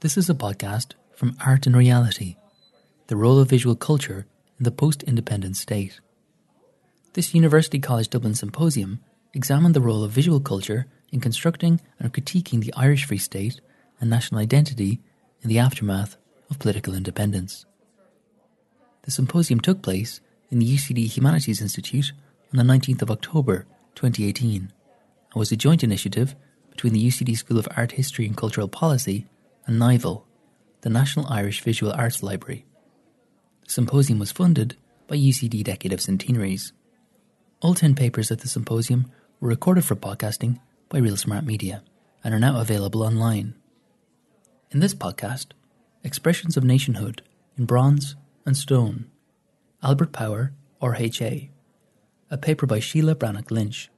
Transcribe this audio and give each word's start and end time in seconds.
This 0.00 0.16
is 0.16 0.30
a 0.30 0.34
podcast 0.34 0.94
from 1.14 1.36
Art 1.44 1.66
and 1.66 1.76
Reality 1.76 2.36
The 3.08 3.16
Role 3.16 3.38
of 3.38 3.50
Visual 3.50 3.76
Culture 3.76 4.24
in 4.58 4.64
the 4.64 4.70
Post 4.70 5.02
Independent 5.02 5.58
State. 5.58 6.00
This 7.12 7.34
University 7.34 7.78
College 7.78 8.08
Dublin 8.08 8.34
symposium 8.34 9.00
examined 9.34 9.74
the 9.74 9.82
role 9.82 10.02
of 10.02 10.10
visual 10.10 10.40
culture 10.40 10.86
in 11.12 11.20
constructing 11.20 11.82
and 11.98 12.14
critiquing 12.14 12.62
the 12.62 12.72
Irish 12.78 13.04
Free 13.04 13.18
State 13.18 13.60
and 14.00 14.08
national 14.08 14.40
identity 14.40 15.02
in 15.42 15.50
the 15.50 15.58
aftermath 15.58 16.16
of 16.48 16.58
political 16.58 16.94
independence. 16.94 17.66
The 19.02 19.10
symposium 19.10 19.60
took 19.60 19.82
place 19.82 20.22
in 20.48 20.60
the 20.60 20.76
UCD 20.76 21.08
Humanities 21.08 21.60
Institute 21.60 22.12
on 22.54 22.56
the 22.56 22.72
19th 22.72 23.02
of 23.02 23.10
October 23.10 23.66
2018 23.96 24.62
and 24.62 24.70
was 25.34 25.52
a 25.52 25.56
joint 25.56 25.84
initiative 25.84 26.34
between 26.70 26.94
the 26.94 27.06
UCD 27.06 27.36
School 27.36 27.58
of 27.58 27.68
Art 27.76 27.92
History 27.92 28.24
and 28.24 28.34
Cultural 28.34 28.66
Policy 28.66 29.26
and 29.70 29.78
NIVAL, 29.78 30.26
the 30.80 30.90
National 30.90 31.28
Irish 31.28 31.60
Visual 31.60 31.92
Arts 31.92 32.24
Library. 32.24 32.66
The 33.64 33.70
symposium 33.70 34.18
was 34.18 34.32
funded 34.32 34.76
by 35.06 35.14
UCD 35.14 35.62
Decade 35.62 35.92
of 35.92 36.00
Centenaries. 36.00 36.72
All 37.60 37.74
10 37.74 37.94
papers 37.94 38.32
at 38.32 38.40
the 38.40 38.48
symposium 38.48 39.12
were 39.38 39.48
recorded 39.48 39.84
for 39.84 39.94
podcasting 39.94 40.58
by 40.88 40.98
Real 40.98 41.16
Smart 41.16 41.44
Media 41.44 41.84
and 42.24 42.34
are 42.34 42.40
now 42.40 42.60
available 42.60 43.04
online. 43.04 43.54
In 44.72 44.80
this 44.80 44.92
podcast, 44.92 45.52
Expressions 46.02 46.56
of 46.56 46.64
Nationhood 46.64 47.22
in 47.56 47.64
Bronze 47.64 48.16
and 48.44 48.56
Stone, 48.56 49.08
Albert 49.84 50.10
Power, 50.10 50.52
RHA, 50.82 51.48
a 52.28 52.38
paper 52.38 52.66
by 52.66 52.80
Sighle 52.80 53.14
Breathnach 53.14 53.52
Lynch. 53.52 53.88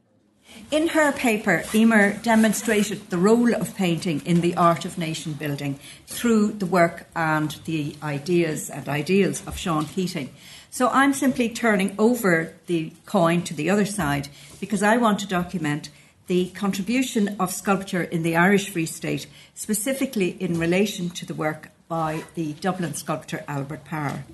In 0.71 0.89
her 0.89 1.13
paper, 1.13 1.65
Emer 1.75 2.15
demonstrated 2.23 3.11
the 3.11 3.19
role 3.19 3.55
of 3.55 3.77
painting 3.77 4.23
in 4.25 4.41
the 4.41 4.57
art 4.57 4.85
of 4.85 4.97
nation 4.97 5.35
building 5.35 5.79
through 6.07 6.53
the 6.53 6.67
work 6.67 7.07
and 7.15 7.51
the 7.67 7.95
ideas 8.03 8.71
and 8.71 8.89
ideals 8.89 9.47
of 9.47 9.59
Sean 9.59 9.85
Keating. 9.85 10.31
So 10.71 10.89
I'm 10.89 11.13
simply 11.13 11.51
turning 11.51 11.95
over 11.99 12.55
the 12.67 12.93
coin 13.05 13.43
to 13.43 13.55
the 13.55 13.69
other 13.69 13.85
side 13.85 14.29
because 14.61 14.83
I 14.83 14.97
want 14.97 15.19
to 15.19 15.27
document 15.27 15.91
the 16.27 16.49
contribution 16.51 17.37
of 17.39 17.53
sculpture 17.53 18.03
in 18.03 18.23
the 18.23 18.37
Irish 18.37 18.71
Free 18.71 18.87
State, 18.87 19.27
specifically 19.55 20.31
in 20.41 20.59
relation 20.59 21.11
to 21.11 21.27
the 21.27 21.35
work 21.35 21.69
by 21.89 22.25
the 22.35 22.55
Dublin 22.55 22.95
sculptor 22.95 23.45
Albert 23.47 23.85
Power. 23.85 24.25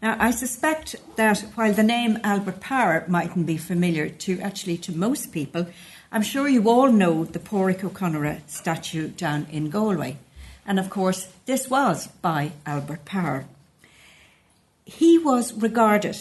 Now, 0.00 0.16
I 0.20 0.30
suspect 0.30 0.94
that 1.16 1.40
while 1.56 1.72
the 1.72 1.82
name 1.82 2.18
Albert 2.22 2.60
Power 2.60 3.04
mightn't 3.08 3.46
be 3.46 3.56
familiar 3.56 4.08
to 4.08 4.38
actually 4.40 4.78
to 4.78 4.96
most 4.96 5.32
people, 5.32 5.66
I'm 6.12 6.22
sure 6.22 6.48
you 6.48 6.68
all 6.68 6.92
know 6.92 7.24
the 7.24 7.40
Ó 7.40 7.90
Conaire 7.90 8.40
statue 8.46 9.08
down 9.08 9.48
in 9.50 9.70
Galway. 9.70 10.16
And 10.64 10.78
of 10.78 10.88
course, 10.88 11.28
this 11.46 11.68
was 11.68 12.06
by 12.22 12.52
Albert 12.64 13.04
Power. 13.04 13.46
He 14.84 15.18
was 15.18 15.52
regarded 15.52 16.16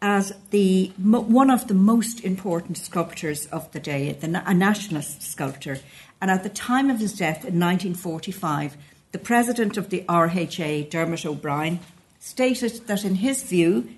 as 0.00 0.32
the 0.50 0.92
one 0.96 1.50
of 1.50 1.68
the 1.68 1.74
most 1.74 2.24
important 2.24 2.78
sculptors 2.78 3.44
of 3.46 3.70
the 3.72 3.80
day, 3.80 4.16
a 4.22 4.54
nationalist 4.54 5.22
sculptor. 5.22 5.78
And 6.22 6.30
at 6.30 6.42
the 6.42 6.48
time 6.48 6.88
of 6.88 7.00
his 7.00 7.12
death 7.12 7.44
in 7.44 7.60
1945, 7.60 8.78
the 9.12 9.18
president 9.18 9.76
of 9.76 9.90
the 9.90 10.04
RHA, 10.08 10.88
Dermot 10.88 11.26
O'Brien, 11.26 11.80
stated 12.20 12.86
that 12.86 13.04
in 13.04 13.16
his 13.16 13.42
view, 13.42 13.88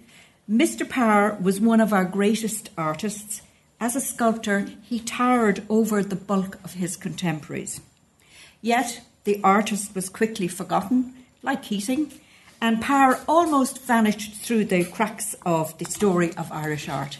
Mr. 0.51 0.89
Power 0.89 1.37
was 1.41 1.61
one 1.61 1.81
of 1.81 1.93
our 1.93 2.05
greatest 2.05 2.71
artists. 2.79 3.43
As 3.81 3.95
a 3.95 4.01
sculptor, 4.01 4.69
he 4.83 5.01
towered 5.01 5.65
over 5.69 6.03
the 6.03 6.17
bulk 6.17 6.57
of 6.65 6.75
his 6.75 6.97
contemporaries. 6.97 7.81
Yet, 8.61 9.03
the 9.25 9.41
artist 9.43 9.95
was 9.95 10.09
quickly 10.09 10.49
forgotten, 10.49 11.15
like 11.43 11.65
Keating, 11.65 12.13
and 12.61 12.81
Power 12.81 13.21
almost 13.27 13.83
vanished 13.83 14.35
through 14.37 14.67
the 14.67 14.85
cracks 14.85 15.35
of 15.45 15.77
the 15.79 15.85
story 15.85 16.33
of 16.37 16.51
Irish 16.53 16.89
art. 16.89 17.19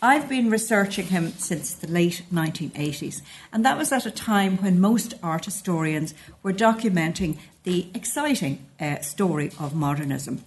I've 0.00 0.28
been 0.28 0.48
researching 0.48 1.06
him 1.06 1.32
since 1.38 1.74
the 1.74 1.88
late 1.88 2.22
1980s, 2.32 3.20
and 3.52 3.64
that 3.64 3.76
was 3.76 3.90
at 3.90 4.06
a 4.06 4.12
time 4.12 4.58
when 4.58 4.80
most 4.80 5.14
art 5.24 5.46
historians 5.46 6.14
were 6.40 6.52
documenting 6.52 7.36
the 7.64 7.88
exciting 7.94 8.64
uh, 8.80 9.00
story 9.00 9.50
of 9.58 9.74
modernism. 9.74 10.44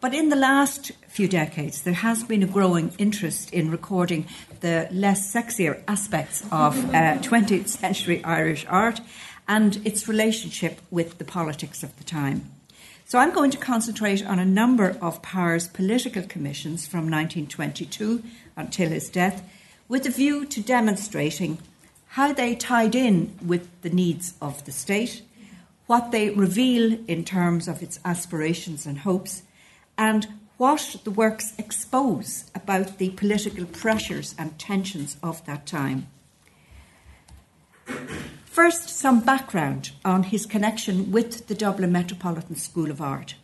But 0.00 0.14
in 0.14 0.30
the 0.30 0.36
last 0.36 0.90
few 1.06 1.28
decades, 1.28 1.82
there 1.82 1.94
has 1.94 2.24
been 2.24 2.42
a 2.42 2.46
growing 2.46 2.92
interest 2.98 3.52
in 3.52 3.70
recording 3.70 4.26
the 4.60 4.88
less 4.90 5.32
sexier 5.32 5.80
aspects 5.86 6.42
of 6.50 6.76
uh, 6.92 7.18
20th 7.18 7.68
century 7.68 8.22
Irish 8.24 8.66
art 8.68 9.00
and 9.46 9.76
its 9.86 10.08
relationship 10.08 10.80
with 10.90 11.18
the 11.18 11.24
politics 11.24 11.84
of 11.84 11.96
the 11.98 12.04
time. 12.04 12.50
So 13.08 13.18
I'm 13.18 13.32
going 13.32 13.50
to 13.52 13.56
concentrate 13.56 14.22
on 14.26 14.38
a 14.38 14.44
number 14.44 14.94
of 15.00 15.22
Power's 15.22 15.66
political 15.66 16.22
commissions 16.24 16.86
from 16.86 17.10
1922 17.10 18.22
until 18.54 18.90
his 18.90 19.08
death, 19.08 19.42
with 19.88 20.04
a 20.04 20.10
view 20.10 20.44
to 20.44 20.60
demonstrating 20.60 21.56
how 22.08 22.34
they 22.34 22.54
tied 22.54 22.94
in 22.94 23.34
with 23.42 23.66
the 23.80 23.88
needs 23.88 24.34
of 24.42 24.62
the 24.66 24.72
state, 24.72 25.22
what 25.86 26.10
they 26.10 26.28
reveal 26.28 26.98
in 27.08 27.24
terms 27.24 27.66
of 27.66 27.82
its 27.82 27.98
aspirations 28.04 28.84
and 28.84 28.98
hopes, 28.98 29.42
and 29.96 30.26
what 30.58 30.96
the 31.04 31.10
works 31.10 31.54
expose 31.56 32.50
about 32.54 32.98
the 32.98 33.08
political 33.08 33.64
pressures 33.64 34.34
and 34.38 34.58
tensions 34.58 35.16
of 35.22 35.42
that 35.46 35.64
time. 35.64 36.08
First, 38.58 38.88
some 38.88 39.20
background 39.20 39.92
on 40.04 40.24
his 40.24 40.44
connection 40.44 41.12
with 41.12 41.46
the 41.46 41.54
Dublin 41.54 41.92
Metropolitan 41.92 42.56
School 42.56 42.90
of 42.90 43.00
Art 43.00 43.36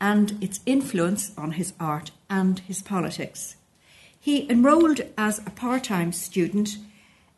and 0.00 0.36
its 0.42 0.58
influence 0.66 1.30
on 1.38 1.52
his 1.52 1.72
art 1.78 2.10
and 2.28 2.58
his 2.58 2.82
politics. 2.82 3.54
He 4.18 4.50
enrolled 4.50 5.02
as 5.16 5.38
a 5.38 5.50
part 5.50 5.84
time 5.84 6.10
student 6.10 6.78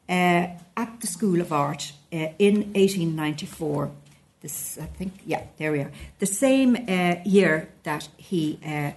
uh, 0.08 0.46
at 0.74 1.00
the 1.00 1.06
School 1.06 1.42
of 1.42 1.52
Art 1.52 1.92
uh, 2.10 2.32
in 2.38 2.72
1894. 2.72 3.90
This, 4.40 4.78
I 4.80 4.86
think, 4.86 5.12
yeah, 5.26 5.42
there 5.58 5.70
we 5.70 5.80
are. 5.80 5.92
The 6.18 6.24
same 6.24 6.76
uh, 6.88 7.16
year 7.26 7.68
that 7.82 8.08
he 8.16 8.58
uh, 8.64 8.92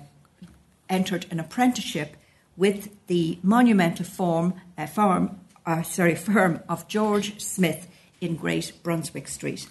entered 0.87 1.25
an 1.31 1.41
apprenticeship 1.41 2.15
with 2.55 2.95
the 3.07 3.39
monumental 3.43 4.05
form, 4.05 4.53
uh, 4.77 4.87
farm, 4.87 5.37
uh, 5.65 5.83
sorry, 5.83 6.15
firm 6.31 6.61
of 6.69 6.87
George 6.87 7.41
Smith 7.41 7.89
in 8.21 8.35
Great 8.35 8.71
Brunswick 8.83 9.27
Street. 9.27 9.67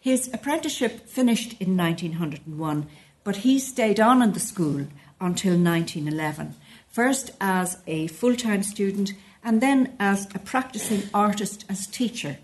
His 0.00 0.30
apprenticeship 0.32 1.08
finished 1.08 1.60
in 1.60 1.76
1901, 1.76 2.86
but 3.24 3.36
he 3.36 3.58
stayed 3.58 3.98
on 3.98 4.22
in 4.22 4.32
the 4.32 4.40
school 4.40 4.86
until 5.20 5.58
1911, 5.58 6.54
first 6.88 7.30
as 7.40 7.78
a 7.86 8.06
full 8.06 8.36
time 8.36 8.62
student 8.62 9.12
and 9.42 9.60
then 9.60 9.94
as 10.00 10.26
a 10.34 10.38
practicing 10.38 11.02
artist 11.14 11.64
as 11.68 11.86
teacher, 11.86 12.38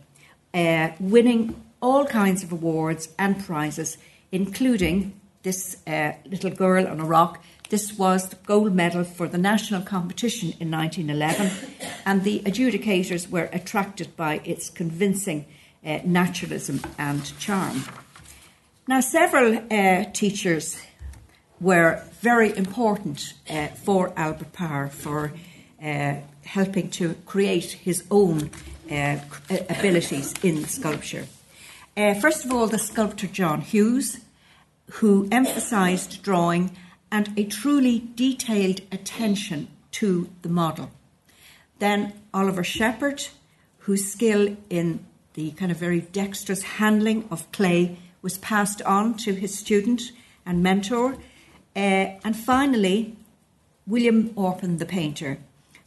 uh, 0.55 0.91
winning 1.01 1.61
all 1.81 2.07
kinds 2.07 2.45
of 2.45 2.53
awards 2.53 3.09
and 3.19 3.45
prizes, 3.45 3.99
including 4.31 5.21
this 5.43 5.77
uh, 5.87 6.13
little 6.25 6.51
girl 6.51 6.87
on 6.87 7.01
a 7.01 7.05
rock. 7.05 7.43
This 7.73 7.97
was 7.97 8.29
the 8.29 8.37
gold 8.45 8.75
medal 8.75 9.03
for 9.03 9.27
the 9.27 9.39
national 9.39 9.81
competition 9.81 10.53
in 10.61 10.71
1911, 10.71 11.51
and 12.05 12.23
the 12.23 12.41
adjudicators 12.41 13.31
were 13.31 13.49
attracted 13.51 14.15
by 14.15 14.43
its 14.45 14.69
convincing 14.69 15.47
uh, 15.83 16.01
naturalism 16.05 16.83
and 16.99 17.25
charm. 17.39 17.85
Now, 18.87 19.01
several 19.01 19.57
uh, 19.71 20.05
teachers 20.13 20.83
were 21.63 22.03
very 22.21 22.55
important 22.55 23.33
uh, 23.49 23.69
for 23.69 24.13
Albert 24.19 24.53
Power 24.53 24.89
for 24.89 25.33
uh, 25.83 26.17
helping 26.45 26.91
to 26.91 27.15
create 27.25 27.73
his 27.73 28.05
own 28.11 28.51
uh, 28.91 29.17
abilities 29.49 30.35
in 30.43 30.67
sculpture. 30.67 31.25
Uh, 31.97 32.13
first 32.13 32.45
of 32.45 32.53
all, 32.53 32.67
the 32.67 32.79
sculptor 32.79 33.29
John 33.29 33.63
Hughes, 33.63 34.19
who 34.91 35.27
emphasised 35.33 36.23
drawing 36.23 36.77
and 37.13 37.31
a 37.37 37.45
truly 37.45 38.09
detailed 38.17 38.81
attention 38.91 39.69
to 39.93 40.31
the 40.41 40.49
model. 40.49 40.91
Then 41.79 42.15
Oliver 42.33 42.65
Shepherd, 42.65 43.29
whose 43.81 44.11
skill 44.11 44.57
in 44.71 45.05
the 45.35 45.51
kind 45.53 45.71
of 45.71 45.77
very 45.77 46.01
dexterous 46.01 46.63
handling 46.63 47.29
of 47.31 47.51
clay 47.53 47.99
was 48.23 48.39
passed 48.39 48.81
on 48.83 49.15
to 49.19 49.35
his 49.35 49.57
student 49.57 50.01
and 50.47 50.63
mentor. 50.63 51.17
Uh, 51.77 52.17
and 52.25 52.35
finally, 52.35 53.17
William 53.87 54.31
Orpen, 54.31 54.79
the 54.79 54.87
painter, 54.87 55.39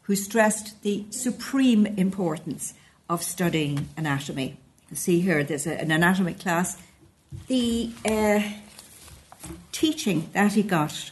who 0.04 0.16
stressed 0.16 0.82
the 0.84 1.06
supreme 1.10 1.86
importance 1.86 2.76
of 3.10 3.24
studying 3.24 3.90
anatomy. 3.98 4.58
You 4.90 4.96
see 4.96 5.22
here, 5.22 5.44
there's 5.44 5.66
a, 5.66 5.80
an 5.80 5.92
anatomy 5.92 6.34
class. 6.34 6.78
The 7.48 7.92
uh, 8.06 8.42
teaching 9.72 10.30
that 10.34 10.54
he 10.54 10.64
got 10.64 11.12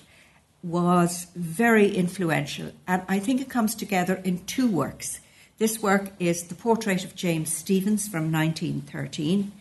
was 0.64 1.28
very 1.36 1.94
influential, 1.94 2.72
and 2.88 3.04
I 3.08 3.20
think 3.20 3.42
it 3.42 3.50
comes 3.50 3.76
together 3.76 4.22
in 4.24 4.46
two 4.46 4.70
works. 4.70 5.20
This 5.58 5.82
work 5.82 6.12
is 6.20 6.44
the 6.44 6.56
portrait 6.56 7.04
of 7.04 7.16
James 7.16 7.54
Stephens 7.54 8.08
from 8.08 8.32
1913, 8.32 9.52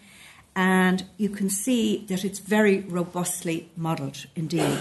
and 0.54 1.04
you 1.16 1.28
can 1.28 1.50
see 1.50 2.04
that 2.06 2.24
it's 2.24 2.38
very 2.38 2.80
robustly 2.80 3.68
modelled 3.76 4.26
indeed. 4.36 4.78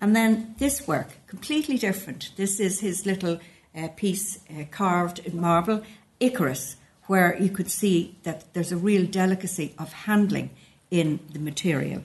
And 0.00 0.14
then 0.14 0.54
this 0.58 0.86
work, 0.86 1.08
completely 1.26 1.76
different. 1.76 2.30
This 2.36 2.60
is 2.60 2.80
his 2.80 3.04
little 3.04 3.40
uh, 3.76 3.88
piece 3.96 4.38
uh, 4.48 4.64
carved 4.70 5.18
in 5.20 5.40
marble, 5.40 5.82
Icarus, 6.20 6.76
where 7.06 7.36
you 7.36 7.50
could 7.50 7.70
see 7.70 8.16
that 8.22 8.52
there's 8.54 8.72
a 8.72 8.76
real 8.76 9.04
delicacy 9.04 9.74
of 9.78 9.92
handling 9.92 10.50
in 10.90 11.20
the 11.32 11.38
material. 11.38 12.02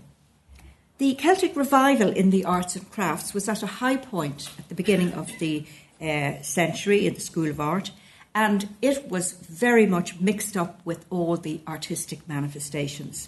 The 0.97 1.15
Celtic 1.15 1.57
revival 1.57 2.09
in 2.09 2.29
the 2.29 2.45
arts 2.45 2.77
and 2.77 2.89
crafts 2.89 3.33
was 3.33 3.49
at 3.49 3.61
a 3.61 3.67
high 3.67 3.97
point 3.97 4.49
at 4.57 4.69
the 4.69 4.75
beginning 4.75 5.11
of 5.11 5.29
the 5.39 5.65
uh, 6.01 6.41
century 6.41 7.05
in 7.05 7.15
the 7.15 7.19
School 7.19 7.49
of 7.49 7.59
Art, 7.59 7.91
and 8.33 8.69
it 8.81 9.09
was 9.09 9.33
very 9.33 9.85
much 9.85 10.21
mixed 10.21 10.55
up 10.55 10.79
with 10.85 11.05
all 11.09 11.35
the 11.35 11.59
artistic 11.67 12.25
manifestations. 12.29 13.27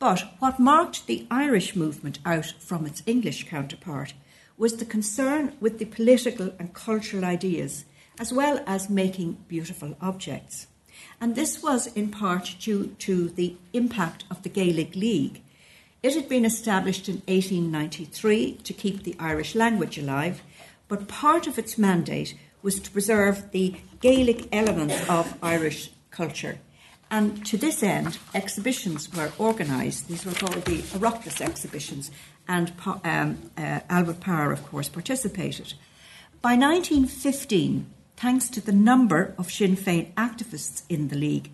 But 0.00 0.24
what 0.40 0.58
marked 0.58 1.06
the 1.06 1.24
Irish 1.30 1.76
movement 1.76 2.18
out 2.26 2.54
from 2.58 2.84
its 2.84 3.04
English 3.06 3.48
counterpart 3.48 4.14
was 4.58 4.78
the 4.78 4.84
concern 4.84 5.56
with 5.60 5.78
the 5.78 5.84
political 5.84 6.52
and 6.58 6.74
cultural 6.74 7.24
ideas, 7.24 7.84
as 8.18 8.32
well 8.32 8.60
as 8.66 8.90
making 8.90 9.44
beautiful 9.46 9.96
objects. 10.00 10.66
And 11.20 11.36
this 11.36 11.62
was 11.62 11.86
in 11.86 12.10
part 12.10 12.56
due 12.58 12.96
to 12.98 13.28
the 13.28 13.54
impact 13.72 14.24
of 14.32 14.42
the 14.42 14.48
Gaelic 14.48 14.96
League. 14.96 15.42
It 16.02 16.14
had 16.14 16.28
been 16.28 16.44
established 16.44 17.08
in 17.08 17.22
1893 17.26 18.54
to 18.64 18.72
keep 18.72 19.04
the 19.04 19.14
Irish 19.20 19.54
language 19.54 19.98
alive, 19.98 20.42
but 20.88 21.06
part 21.06 21.46
of 21.46 21.58
its 21.58 21.78
mandate 21.78 22.34
was 22.60 22.80
to 22.80 22.90
preserve 22.90 23.52
the 23.52 23.76
Gaelic 24.00 24.48
elements 24.52 25.08
of 25.08 25.38
Irish 25.40 25.90
culture. 26.10 26.58
And 27.08 27.46
to 27.46 27.56
this 27.56 27.84
end, 27.84 28.18
exhibitions 28.34 29.14
were 29.14 29.32
organised. 29.38 30.08
These 30.08 30.24
were 30.24 30.32
called 30.32 30.64
the 30.64 30.78
Oireachtas 30.78 31.40
exhibitions, 31.40 32.10
and 32.48 32.72
um, 33.04 33.50
uh, 33.56 33.80
Albert 33.88 34.20
Power, 34.20 34.50
of 34.50 34.66
course, 34.66 34.88
participated. 34.88 35.74
By 36.40 36.56
1915, 36.56 37.86
thanks 38.16 38.48
to 38.50 38.60
the 38.60 38.72
number 38.72 39.34
of 39.38 39.52
Sinn 39.52 39.76
Féin 39.76 40.12
activists 40.14 40.82
in 40.88 41.08
the 41.08 41.16
League, 41.16 41.52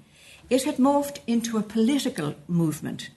it 0.49 0.65
had 0.65 0.77
morphed 0.77 1.19
into 1.27 1.59
a 1.59 1.63
political 1.63 2.35
movement. 2.47 3.11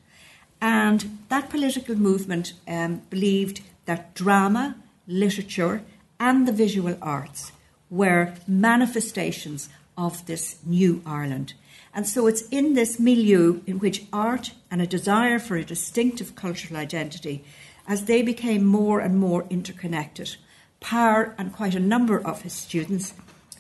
And 0.61 1.19
that 1.29 1.49
political 1.49 1.95
movement 1.95 2.53
um, 2.67 3.01
believed 3.09 3.61
that 3.85 4.13
drama, 4.13 4.75
literature, 5.07 5.81
and 6.19 6.47
the 6.47 6.51
visual 6.51 6.97
arts 7.01 7.51
were 7.89 8.33
manifestations 8.47 9.69
of 9.97 10.25
this 10.27 10.57
new 10.65 11.01
Ireland. 11.05 11.53
And 11.93 12.07
so 12.07 12.27
it's 12.27 12.47
in 12.49 12.75
this 12.75 12.99
milieu 12.99 13.61
in 13.65 13.79
which 13.79 14.05
art 14.13 14.53
and 14.69 14.81
a 14.81 14.87
desire 14.87 15.39
for 15.39 15.57
a 15.57 15.65
distinctive 15.65 16.35
cultural 16.35 16.79
identity, 16.79 17.43
as 17.87 18.05
they 18.05 18.21
became 18.21 18.63
more 18.63 19.01
and 19.01 19.19
more 19.19 19.45
interconnected, 19.49 20.37
Power 20.81 21.35
and 21.37 21.53
quite 21.53 21.75
a 21.75 21.79
number 21.79 22.19
of 22.19 22.41
his 22.41 22.53
students, 22.53 23.13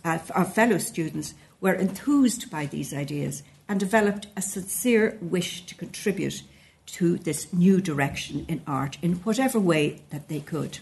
uh, 0.03 0.17
our 0.33 0.43
fellow 0.43 0.79
students, 0.79 1.35
were 1.61 1.73
enthused 1.73 2.49
by 2.49 2.65
these 2.65 2.93
ideas 2.93 3.43
and 3.69 3.79
developed 3.79 4.25
a 4.35 4.41
sincere 4.41 5.17
wish 5.21 5.65
to 5.67 5.75
contribute 5.75 6.41
to 6.93 7.17
this 7.17 7.51
new 7.53 7.81
direction 7.81 8.45
in 8.47 8.61
art 8.67 8.97
in 9.01 9.13
whatever 9.15 9.59
way 9.59 10.01
that 10.09 10.27
they 10.27 10.39
could. 10.39 10.79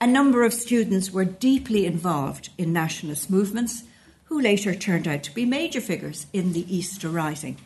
A 0.00 0.06
number 0.06 0.44
of 0.44 0.52
students 0.52 1.10
were 1.10 1.24
deeply 1.24 1.84
involved 1.84 2.50
in 2.56 2.72
nationalist 2.72 3.28
movements, 3.30 3.84
who 4.24 4.40
later 4.40 4.74
turned 4.74 5.08
out 5.08 5.22
to 5.22 5.34
be 5.34 5.44
major 5.44 5.80
figures 5.80 6.26
in 6.32 6.52
the 6.52 6.76
Easter 6.76 7.08
Rising. 7.08 7.56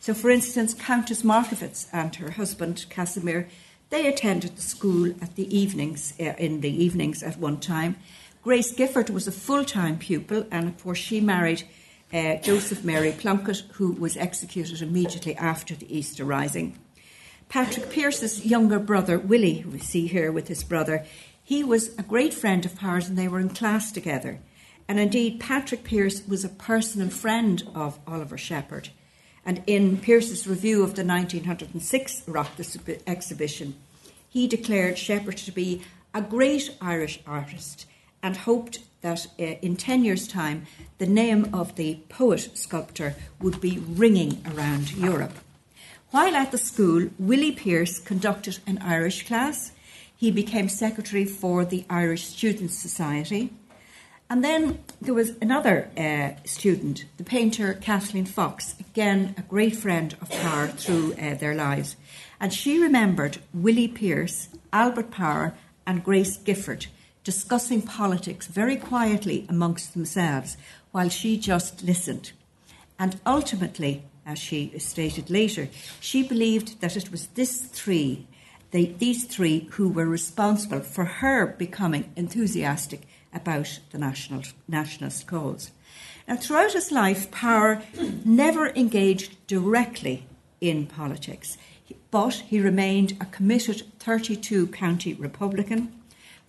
So, 0.00 0.14
for 0.14 0.30
instance, 0.30 0.74
Countess 0.74 1.22
Markievicz 1.22 1.88
and 1.92 2.14
her 2.16 2.32
husband 2.32 2.86
Casimir, 2.90 3.48
they 3.88 4.06
attended 4.06 4.56
the 4.56 4.62
school 4.62 5.10
at 5.22 5.34
the 5.34 5.56
evenings, 5.56 6.14
uh, 6.20 6.34
in 6.38 6.60
the 6.60 6.70
evenings 6.70 7.22
at 7.22 7.38
one 7.38 7.58
time. 7.58 7.96
Grace 8.42 8.72
Gifford 8.72 9.10
was 9.10 9.26
a 9.26 9.32
full-time 9.32 9.98
pupil, 9.98 10.46
and 10.50 10.68
of 10.68 10.82
course, 10.82 10.98
she 10.98 11.20
married 11.20 11.64
uh, 12.12 12.36
Joseph 12.36 12.84
Mary 12.84 13.12
Plunkett, 13.12 13.62
who 13.74 13.92
was 13.92 14.16
executed 14.16 14.82
immediately 14.82 15.36
after 15.36 15.74
the 15.74 15.96
Easter 15.96 16.24
Rising. 16.24 16.78
Patrick 17.48 17.90
Pearse's 17.90 18.46
younger 18.46 18.78
brother, 18.78 19.18
Willie, 19.18 19.58
who 19.58 19.70
we 19.70 19.78
see 19.78 20.06
here 20.06 20.30
with 20.30 20.48
his 20.48 20.62
brother, 20.62 21.04
he 21.42 21.64
was 21.64 21.96
a 21.98 22.02
great 22.02 22.32
friend 22.32 22.64
of 22.64 22.76
Power's 22.76 23.08
and 23.08 23.18
they 23.18 23.28
were 23.28 23.40
in 23.40 23.48
class 23.48 23.90
together. 23.90 24.38
And 24.86 24.98
indeed, 24.98 25.40
Patrick 25.40 25.84
Pearse 25.84 26.26
was 26.26 26.44
a 26.44 26.48
personal 26.48 27.10
friend 27.10 27.62
of 27.74 27.98
Oliver 28.06 28.38
Shepherd. 28.38 28.90
And 29.44 29.62
in 29.66 29.96
Pearse's 29.96 30.46
review 30.46 30.82
of 30.82 30.94
the 30.94 31.04
1906 31.04 32.22
Oireachtas 32.26 33.02
exhibition, 33.06 33.74
he 34.28 34.46
declared 34.46 34.98
Shepherd 34.98 35.38
to 35.38 35.52
be 35.52 35.82
a 36.14 36.22
great 36.22 36.76
Irish 36.80 37.20
artist 37.26 37.86
and 38.22 38.36
hoped 38.36 38.80
that 39.02 39.26
uh, 39.38 39.42
in 39.62 39.76
10 39.76 40.04
years' 40.04 40.28
time 40.28 40.66
the 40.98 41.06
name 41.06 41.48
of 41.52 41.76
the 41.76 42.00
poet 42.08 42.50
sculptor 42.54 43.14
would 43.40 43.60
be 43.60 43.78
ringing 43.78 44.42
around 44.54 44.92
Europe. 44.92 45.34
While 46.10 46.34
at 46.34 46.50
the 46.50 46.58
school, 46.58 47.08
Willie 47.18 47.52
Pearse 47.52 47.98
conducted 47.98 48.58
an 48.66 48.78
Irish 48.78 49.26
class 49.26 49.72
he 50.20 50.30
became 50.30 50.68
secretary 50.68 51.24
for 51.24 51.64
the 51.64 51.86
Irish 51.88 52.26
Students' 52.26 52.78
Society. 52.78 53.54
And 54.28 54.44
then 54.44 54.80
there 55.00 55.14
was 55.14 55.30
another 55.40 55.88
uh, 55.96 56.38
student, 56.44 57.06
the 57.16 57.24
painter 57.24 57.72
Kathleen 57.72 58.26
Fox, 58.26 58.74
again 58.78 59.34
a 59.38 59.40
great 59.40 59.74
friend 59.74 60.14
of 60.20 60.28
Power 60.28 60.66
through 60.66 61.14
uh, 61.14 61.36
their 61.36 61.54
lives. 61.54 61.96
And 62.38 62.52
she 62.52 62.78
remembered 62.78 63.38
Willie 63.54 63.88
Pearse, 63.88 64.48
Albert 64.74 65.10
Power, 65.10 65.54
and 65.86 66.04
Grace 66.04 66.36
Gifford 66.36 66.88
discussing 67.24 67.82
politics 67.82 68.46
very 68.46 68.76
quietly 68.76 69.46
amongst 69.48 69.94
themselves 69.94 70.56
while 70.92 71.08
she 71.08 71.36
just 71.36 71.82
listened. 71.82 72.32
And 72.98 73.20
ultimately, 73.26 74.04
as 74.26 74.38
she 74.38 74.78
stated 74.78 75.30
later, 75.30 75.68
she 76.00 76.22
believed 76.22 76.80
that 76.80 76.96
it 76.96 77.10
was 77.10 77.28
this 77.28 77.62
three 77.62 78.26
they, 78.70 78.86
these 78.86 79.24
three 79.24 79.68
who 79.72 79.88
were 79.88 80.06
responsible 80.06 80.80
for 80.80 81.04
her 81.04 81.46
becoming 81.46 82.12
enthusiastic 82.16 83.02
about 83.32 83.80
the 83.90 83.98
national, 83.98 84.42
nationalist 84.68 85.26
cause. 85.26 85.70
Now, 86.28 86.36
throughout 86.36 86.72
his 86.72 86.92
life, 86.92 87.30
Power 87.30 87.82
never 88.24 88.68
engaged 88.70 89.44
directly 89.46 90.26
in 90.60 90.86
politics, 90.86 91.58
but 92.10 92.34
he 92.34 92.60
remained 92.60 93.16
a 93.20 93.24
committed 93.26 93.82
32 93.98 94.68
county 94.68 95.14
Republican, 95.14 95.92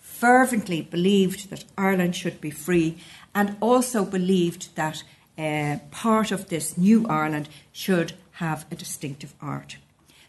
fervently 0.01 0.81
believed 0.81 1.50
that 1.50 1.63
Ireland 1.77 2.15
should 2.15 2.41
be 2.41 2.51
free, 2.51 2.98
and 3.34 3.55
also 3.62 4.03
believed 4.03 4.75
that 4.75 5.03
uh, 5.38 5.77
part 5.91 6.31
of 6.31 6.50
this 6.50 6.77
new 6.77 7.08
Ireland 7.08 7.48
should 7.72 8.13
have 8.34 8.65
a 8.70 8.75
distinctive 8.75 9.34
art. 9.41 9.77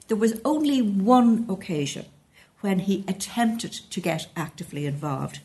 There 0.06 0.16
was 0.16 0.40
only 0.44 0.80
one 0.80 1.46
occasion 1.48 2.04
when 2.60 2.80
he 2.80 3.04
attempted 3.08 3.72
to 3.72 4.00
get 4.00 4.28
actively 4.36 4.86
involved, 4.86 5.40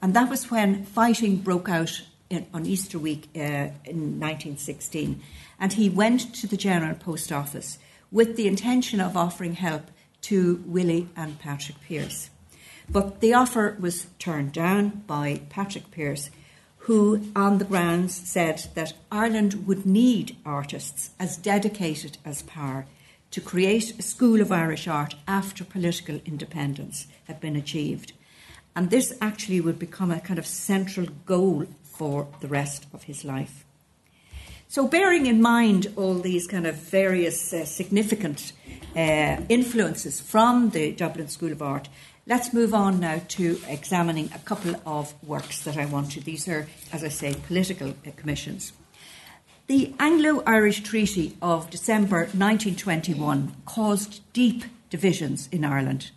and 0.00 0.14
that 0.14 0.30
was 0.30 0.50
when 0.50 0.84
fighting 0.84 1.36
broke 1.36 1.68
out 1.68 2.02
in, 2.32 2.46
on 2.54 2.64
Easter 2.64 2.98
week 2.98 3.28
uh, 3.36 3.70
in 3.84 4.18
1916. 4.18 5.20
And 5.60 5.74
he 5.74 5.88
went 5.88 6.34
to 6.36 6.46
the 6.46 6.56
General 6.56 6.94
Post 6.94 7.30
Office 7.30 7.78
with 8.10 8.36
the 8.36 8.48
intention 8.48 9.00
of 9.00 9.16
offering 9.16 9.54
help 9.54 9.90
to 10.22 10.62
Willie 10.66 11.08
and 11.14 11.38
Patrick 11.38 11.76
Pearse. 11.86 12.30
But 12.92 13.20
the 13.20 13.32
offer 13.32 13.74
was 13.80 14.08
turned 14.18 14.52
down 14.52 15.04
by 15.06 15.40
Patrick 15.48 15.90
Pearse, 15.90 16.28
who, 16.80 17.22
on 17.34 17.56
the 17.56 17.64
grounds, 17.64 18.14
said 18.14 18.66
that 18.74 18.92
Ireland 19.10 19.66
would 19.66 19.86
need 19.86 20.36
artists 20.44 21.10
as 21.18 21.38
dedicated 21.38 22.18
as 22.22 22.42
Power 22.42 22.84
to 23.30 23.40
create 23.40 23.98
a 23.98 24.02
school 24.02 24.42
of 24.42 24.52
Irish 24.52 24.86
art 24.86 25.14
after 25.26 25.64
political 25.64 26.20
independence 26.26 27.06
had 27.24 27.40
been 27.40 27.56
achieved. 27.56 28.12
And 28.76 28.90
this 28.90 29.16
actually 29.22 29.62
would 29.62 29.78
become 29.78 30.10
a 30.10 30.20
kind 30.20 30.38
of 30.38 30.46
central 30.46 31.06
goal 31.24 31.66
for 31.82 32.28
the 32.40 32.48
rest 32.48 32.86
of 32.92 33.04
his 33.04 33.24
life. 33.24 33.64
So, 34.68 34.86
bearing 34.86 35.26
in 35.26 35.40
mind 35.40 35.92
all 35.96 36.14
these 36.14 36.46
kind 36.46 36.66
of 36.66 36.76
various 36.76 37.52
uh, 37.52 37.64
significant 37.66 38.52
uh, 38.96 39.36
influences 39.48 40.20
from 40.20 40.70
the 40.70 40.92
Dublin 40.92 41.28
School 41.28 41.52
of 41.52 41.60
Art, 41.60 41.88
let's 42.26 42.52
move 42.52 42.72
on 42.72 43.00
now 43.00 43.20
to 43.28 43.60
examining 43.68 44.30
a 44.34 44.38
couple 44.40 44.76
of 44.86 45.14
works 45.26 45.62
that 45.64 45.76
I 45.76 45.86
want 45.86 46.12
to. 46.12 46.20
These 46.20 46.48
are, 46.48 46.68
as 46.92 47.02
I 47.02 47.08
say, 47.08 47.34
political 47.46 47.94
commissions. 48.16 48.72
The 49.66 49.94
Anglo 49.98 50.42
Irish 50.46 50.82
Treaty 50.82 51.36
of 51.40 51.70
December 51.70 52.28
1921 52.32 53.54
caused 53.64 54.20
deep 54.32 54.64
divisions 54.90 55.48
in 55.50 55.64
Ireland, 55.64 56.10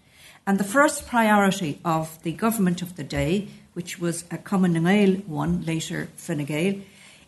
and 0.45 0.59
the 0.59 0.63
first 0.63 1.07
priority 1.07 1.79
of 1.85 2.21
the 2.23 2.33
government 2.33 2.81
of 2.81 2.95
the 2.97 3.03
day, 3.03 3.47
which 3.73 3.99
was 3.99 4.23
Cumann 4.23 4.73
na 4.73 4.79
nGaedheal 4.79 5.27
one, 5.27 5.63
later 5.63 6.09
Fine 6.17 6.45
Gael, 6.45 6.81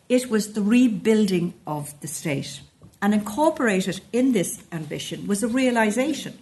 it 0.08 0.30
was 0.30 0.52
the 0.52 0.62
rebuilding 0.62 1.54
of 1.66 1.98
the 2.00 2.08
state. 2.08 2.60
And 3.00 3.14
incorporated 3.14 4.00
in 4.12 4.32
this 4.32 4.64
ambition 4.72 5.26
was 5.26 5.42
a 5.42 5.48
realization 5.48 6.38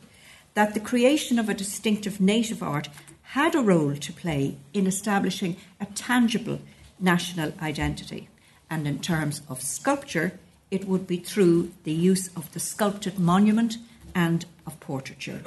that 0.56 0.72
the 0.72 0.80
creation 0.80 1.38
of 1.38 1.50
a 1.50 1.54
distinctive 1.54 2.18
native 2.18 2.62
art 2.62 2.88
had 3.34 3.54
a 3.54 3.60
role 3.60 3.94
to 3.94 4.12
play 4.12 4.56
in 4.72 4.86
establishing 4.86 5.54
a 5.78 5.84
tangible 5.94 6.58
national 6.98 7.52
identity. 7.60 8.30
And 8.70 8.88
in 8.88 9.00
terms 9.00 9.42
of 9.50 9.60
sculpture, 9.60 10.32
it 10.70 10.86
would 10.88 11.06
be 11.06 11.18
through 11.18 11.72
the 11.84 11.92
use 11.92 12.30
of 12.34 12.50
the 12.54 12.58
sculpted 12.58 13.18
monument 13.18 13.76
and 14.14 14.46
of 14.66 14.80
portraiture. 14.80 15.42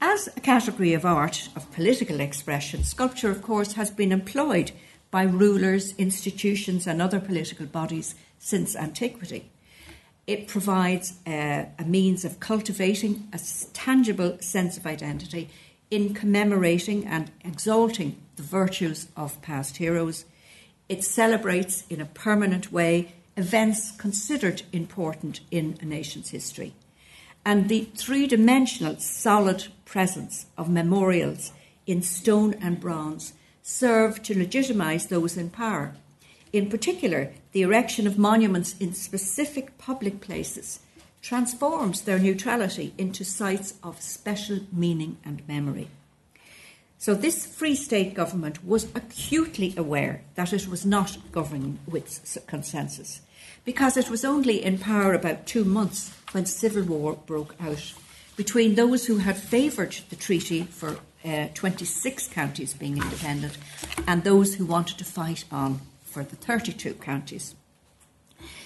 As 0.00 0.28
a 0.34 0.40
category 0.40 0.94
of 0.94 1.04
art 1.04 1.50
of 1.54 1.70
political 1.70 2.20
expression, 2.20 2.84
sculpture, 2.84 3.30
of 3.30 3.42
course, 3.42 3.74
has 3.74 3.90
been 3.90 4.12
employed 4.12 4.72
by 5.10 5.24
rulers, 5.24 5.94
institutions, 5.98 6.86
and 6.86 7.02
other 7.02 7.20
political 7.20 7.66
bodies 7.66 8.14
since 8.38 8.74
antiquity. 8.74 9.50
It 10.26 10.46
provides 10.46 11.14
uh, 11.26 11.64
a 11.78 11.84
means 11.84 12.24
of 12.24 12.40
cultivating 12.40 13.28
a 13.32 13.40
tangible 13.72 14.38
sense 14.40 14.76
of 14.76 14.86
identity 14.86 15.50
in 15.90 16.14
commemorating 16.14 17.06
and 17.06 17.30
exalting 17.44 18.16
the 18.36 18.42
virtues 18.42 19.08
of 19.16 19.40
past 19.42 19.78
heroes. 19.78 20.24
It 20.88 21.02
celebrates 21.04 21.84
in 21.88 22.00
a 22.00 22.06
permanent 22.06 22.70
way 22.72 23.14
events 23.36 23.90
considered 23.92 24.62
important 24.72 25.40
in 25.50 25.78
a 25.80 25.84
nation's 25.84 26.30
history. 26.30 26.74
And 27.44 27.68
the 27.68 27.88
three 27.96 28.26
dimensional 28.26 28.96
solid 28.98 29.68
presence 29.84 30.46
of 30.58 30.68
memorials 30.68 31.52
in 31.86 32.02
stone 32.02 32.54
and 32.60 32.78
bronze 32.78 33.32
serve 33.62 34.22
to 34.24 34.34
legitimise 34.34 35.08
those 35.08 35.36
in 35.36 35.50
power. 35.50 35.94
In 36.52 36.68
particular, 36.68 37.32
the 37.52 37.62
erection 37.62 38.06
of 38.06 38.18
monuments 38.18 38.74
in 38.78 38.92
specific 38.92 39.78
public 39.78 40.20
places 40.20 40.80
transforms 41.22 42.02
their 42.02 42.18
neutrality 42.18 42.92
into 42.98 43.24
sites 43.24 43.74
of 43.82 44.00
special 44.00 44.60
meaning 44.72 45.18
and 45.24 45.46
memory. 45.46 45.88
So, 46.98 47.14
this 47.14 47.46
Free 47.46 47.76
State 47.76 48.14
government 48.14 48.64
was 48.64 48.84
acutely 48.94 49.74
aware 49.76 50.22
that 50.34 50.52
it 50.52 50.68
was 50.68 50.84
not 50.84 51.16
governing 51.32 51.78
with 51.86 52.38
consensus 52.46 53.20
because 53.64 53.96
it 53.96 54.10
was 54.10 54.24
only 54.24 54.62
in 54.62 54.78
power 54.78 55.14
about 55.14 55.46
two 55.46 55.64
months 55.64 56.12
when 56.32 56.46
civil 56.46 56.82
war 56.82 57.14
broke 57.14 57.54
out 57.60 57.94
between 58.36 58.74
those 58.74 59.06
who 59.06 59.18
had 59.18 59.36
favoured 59.36 59.96
the 60.08 60.16
treaty 60.16 60.62
for 60.62 60.98
uh, 61.24 61.48
26 61.54 62.28
counties 62.28 62.74
being 62.74 62.96
independent 62.96 63.56
and 64.06 64.24
those 64.24 64.54
who 64.54 64.64
wanted 64.64 64.96
to 64.98 65.04
fight 65.04 65.44
on 65.52 65.80
for 66.10 66.24
the 66.24 66.36
32 66.36 66.94
counties. 66.94 67.54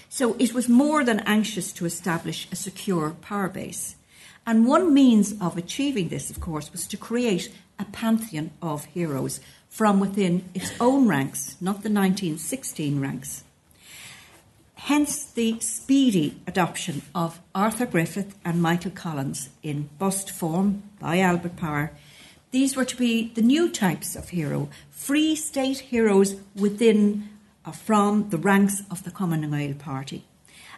So 0.09 0.35
it 0.39 0.53
was 0.53 0.69
more 0.69 1.03
than 1.03 1.19
anxious 1.21 1.73
to 1.73 1.85
establish 1.85 2.47
a 2.51 2.55
secure 2.55 3.11
power 3.21 3.49
base. 3.49 3.95
And 4.45 4.65
one 4.65 4.93
means 4.93 5.33
of 5.41 5.57
achieving 5.57 6.09
this, 6.09 6.29
of 6.29 6.39
course, 6.39 6.71
was 6.71 6.87
to 6.87 6.97
create 6.97 7.51
a 7.79 7.85
pantheon 7.85 8.51
of 8.61 8.85
heroes 8.85 9.39
from 9.67 9.99
within 9.99 10.45
its 10.53 10.71
own 10.79 11.07
ranks, 11.07 11.57
not 11.59 11.83
the 11.83 11.89
1916 11.89 13.01
ranks. 13.01 13.43
Hence 14.75 15.25
the 15.25 15.59
speedy 15.59 16.39
adoption 16.45 17.01
of 17.13 17.41
Arthur 17.53 17.85
Griffith 17.85 18.35
and 18.45 18.61
Michael 18.61 18.91
Collins 18.91 19.49
in 19.63 19.89
bust 19.97 20.29
form 20.29 20.83
by 20.99 21.19
Albert 21.19 21.55
Power. 21.55 21.91
These 22.51 22.75
were 22.75 22.85
to 22.85 22.95
be 22.95 23.31
the 23.33 23.41
new 23.41 23.67
types 23.67 24.15
of 24.15 24.29
hero, 24.29 24.69
free 24.91 25.35
state 25.35 25.79
heroes 25.79 26.35
within 26.55 27.27
from 27.71 28.29
the 28.29 28.37
ranks 28.37 28.83
of 28.91 29.03
the 29.03 29.11
Commonwealth 29.11 29.79
Party. 29.79 30.25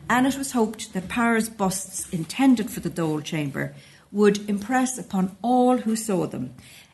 And 0.10 0.26
it 0.26 0.38
was 0.38 0.52
hoped 0.52 0.94
that 0.94 1.10
Power's 1.10 1.50
busts 1.50 2.10
intended 2.10 2.70
for 2.70 2.80
the 2.80 2.90
Dáil 2.90 3.24
Chamber 3.24 3.74
would 4.12 4.50
impress 4.50 4.98
upon 4.98 5.36
all 5.42 5.78
who 5.78 5.96
saw 5.96 6.28
them, 6.28 6.54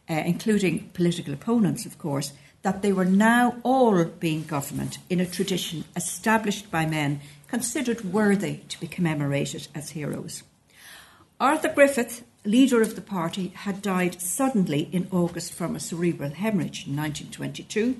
uh, 0.09 0.13
including 0.13 0.89
political 0.93 1.33
opponents, 1.33 1.85
of 1.85 1.97
course, 1.97 2.33
that 2.63 2.81
they 2.81 2.93
were 2.93 3.05
now 3.05 3.57
all 3.63 4.03
being 4.05 4.43
government 4.43 4.97
in 5.09 5.19
a 5.19 5.25
tradition 5.25 5.83
established 5.95 6.71
by 6.71 6.85
men 6.85 7.19
considered 7.47 8.03
worthy 8.05 8.57
to 8.69 8.79
be 8.79 8.87
commemorated 8.87 9.67
as 9.75 9.91
heroes. 9.91 10.43
Arthur 11.39 11.69
Griffith, 11.69 12.23
leader 12.45 12.81
of 12.81 12.95
the 12.95 13.01
party, 13.01 13.49
had 13.49 13.81
died 13.81 14.21
suddenly 14.21 14.89
in 14.91 15.07
August 15.11 15.53
from 15.53 15.75
a 15.75 15.79
cerebral 15.79 16.31
hemorrhage 16.31 16.87
in 16.87 16.95
1922, 16.95 17.97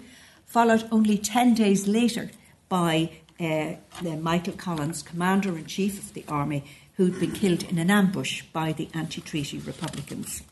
followed 0.53 0.87
only 0.91 1.17
10 1.17 1.55
days 1.55 1.87
later 1.87 2.29
by 2.69 3.09
uh, 3.39 3.73
Michael 4.21 4.53
Collins, 4.53 5.01
commander 5.01 5.57
in 5.57 5.65
chief 5.65 5.97
of 5.97 6.13
the 6.13 6.23
army, 6.27 6.63
who'd 6.95 7.19
been 7.19 7.31
killed 7.31 7.63
in 7.63 7.79
an 7.79 7.89
ambush 7.89 8.43
by 8.53 8.71
the 8.71 8.87
anti 8.93 9.19
treaty 9.19 9.57
Republicans. 9.57 10.43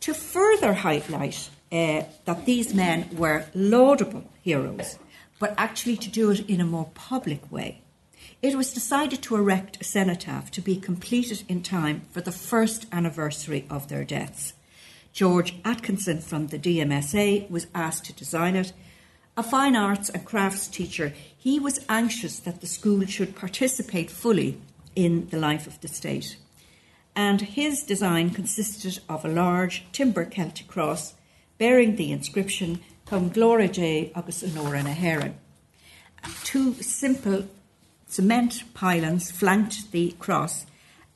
To 0.00 0.14
further 0.14 0.72
highlight 0.72 1.50
uh, 1.70 2.04
that 2.24 2.46
these 2.46 2.72
men 2.72 3.10
were 3.12 3.44
laudable 3.54 4.24
heroes, 4.42 4.98
but 5.38 5.52
actually 5.58 5.98
to 5.98 6.08
do 6.08 6.30
it 6.30 6.48
in 6.48 6.62
a 6.62 6.64
more 6.64 6.90
public 6.94 7.52
way. 7.52 7.82
It 8.40 8.56
was 8.56 8.72
decided 8.72 9.20
to 9.22 9.36
erect 9.36 9.78
a 9.78 9.84
cenotaph 9.84 10.50
to 10.52 10.62
be 10.62 10.76
completed 10.76 11.42
in 11.48 11.62
time 11.62 12.06
for 12.12 12.22
the 12.22 12.32
first 12.32 12.86
anniversary 12.90 13.66
of 13.68 13.88
their 13.88 14.04
deaths. 14.04 14.54
George 15.12 15.54
Atkinson 15.66 16.20
from 16.20 16.46
the 16.46 16.58
DMSA 16.58 17.50
was 17.50 17.66
asked 17.74 18.06
to 18.06 18.12
design 18.14 18.56
it. 18.56 18.72
A 19.38 19.42
fine 19.42 19.76
arts 19.76 20.08
and 20.08 20.24
crafts 20.24 20.66
teacher, 20.66 21.12
he 21.36 21.60
was 21.60 21.84
anxious 21.90 22.38
that 22.40 22.62
the 22.62 22.66
school 22.66 23.04
should 23.04 23.36
participate 23.36 24.10
fully 24.10 24.58
in 24.94 25.28
the 25.28 25.38
life 25.38 25.66
of 25.66 25.78
the 25.82 25.88
state. 25.88 26.38
And 27.14 27.42
his 27.42 27.82
design 27.82 28.30
consisted 28.30 29.00
of 29.10 29.24
a 29.24 29.28
large 29.28 29.84
timber 29.92 30.24
Celtic 30.24 30.68
cross 30.68 31.14
bearing 31.58 31.96
the 31.96 32.12
inscription 32.12 32.80
Cum 33.04 33.28
Gloria 33.28 33.68
J. 33.68 34.10
Agus 34.14 34.42
Honora. 34.42 35.34
Two 36.42 36.72
simple 36.82 37.46
cement 38.08 38.64
pylons 38.72 39.30
flanked 39.30 39.92
the 39.92 40.12
cross, 40.18 40.64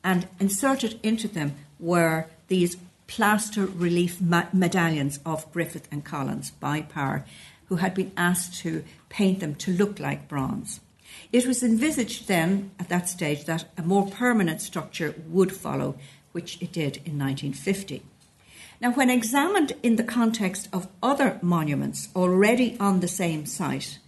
and 0.03 0.27
inserted 0.39 0.99
into 1.01 1.27
them 1.27 1.55
were 1.79 2.27
these 2.49 2.77
plaster 3.07 3.65
relief 3.65 4.21
medallions 4.21 5.19
of 5.25 5.51
Griffith 5.51 5.87
and 5.91 6.05
Collins 6.05 6.51
by 6.51 6.81
Power, 6.81 7.25
who 7.71 7.77
had 7.77 7.93
been 7.93 8.11
asked 8.17 8.59
to 8.59 8.83
paint 9.07 9.39
them 9.39 9.55
to 9.55 9.71
look 9.71 9.97
like 9.97 10.27
bronze. 10.27 10.81
It 11.31 11.47
was 11.47 11.63
envisaged 11.63 12.27
then, 12.27 12.71
at 12.77 12.89
that 12.89 13.07
stage, 13.07 13.45
that 13.45 13.63
a 13.77 13.81
more 13.81 14.07
permanent 14.07 14.59
structure 14.59 15.15
would 15.29 15.53
follow, 15.53 15.95
which 16.33 16.61
it 16.61 16.73
did 16.73 16.97
in 16.97 17.17
1950. 17.17 18.03
Now, 18.81 18.91
when 18.91 19.09
examined 19.09 19.71
in 19.81 19.95
the 19.95 20.03
context 20.03 20.67
of 20.73 20.89
other 21.01 21.39
monuments 21.41 22.09
already 22.13 22.75
on 22.77 22.99
the 22.99 23.07
same 23.07 23.45
site, 23.45 23.99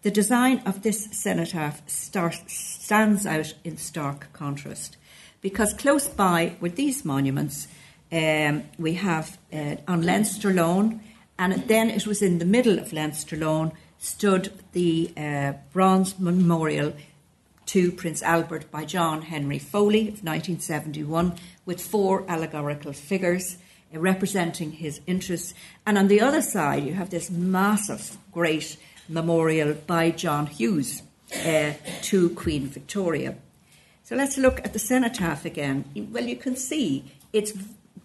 the 0.00 0.10
design 0.10 0.62
of 0.64 0.80
this 0.80 1.10
cenotaph 1.12 1.82
stands 1.86 3.26
out 3.26 3.52
in 3.64 3.76
stark 3.76 4.32
contrast 4.32 4.96
because 5.42 5.74
close 5.74 6.08
by 6.08 6.54
with 6.58 6.76
these 6.76 7.04
monuments, 7.04 7.68
um, 8.10 8.64
we 8.78 8.94
have 8.94 9.36
uh, 9.52 9.76
on 9.86 10.00
Leinster 10.00 10.54
Lawn, 10.54 11.02
and 11.40 11.54
then 11.68 11.88
it 11.88 12.06
was 12.06 12.20
in 12.20 12.38
the 12.38 12.44
middle 12.44 12.78
of 12.78 12.92
Leinster 12.92 13.34
Lawn 13.34 13.72
stood 13.98 14.52
the 14.72 15.10
uh, 15.16 15.54
bronze 15.72 16.18
memorial 16.18 16.92
to 17.64 17.90
Prince 17.92 18.22
Albert 18.22 18.70
by 18.70 18.84
John 18.84 19.22
Henry 19.22 19.58
Foley 19.58 20.02
of 20.02 20.22
1971 20.22 21.34
with 21.64 21.80
four 21.80 22.26
allegorical 22.28 22.92
figures 22.92 23.56
representing 23.90 24.72
his 24.72 25.00
interests. 25.06 25.54
And 25.86 25.96
on 25.96 26.08
the 26.08 26.20
other 26.20 26.42
side, 26.42 26.84
you 26.84 26.92
have 26.92 27.08
this 27.08 27.30
massive, 27.30 28.18
great 28.32 28.76
memorial 29.08 29.72
by 29.72 30.10
John 30.10 30.46
Hughes 30.46 31.02
uh, 31.34 31.72
to 32.02 32.30
Queen 32.30 32.66
Victoria. 32.66 33.34
So 34.04 34.14
let's 34.14 34.36
look 34.36 34.60
at 34.62 34.74
the 34.74 34.78
cenotaph 34.78 35.46
again. 35.46 35.86
Well, 36.12 36.24
you 36.24 36.36
can 36.36 36.54
see 36.54 37.10
it's 37.32 37.52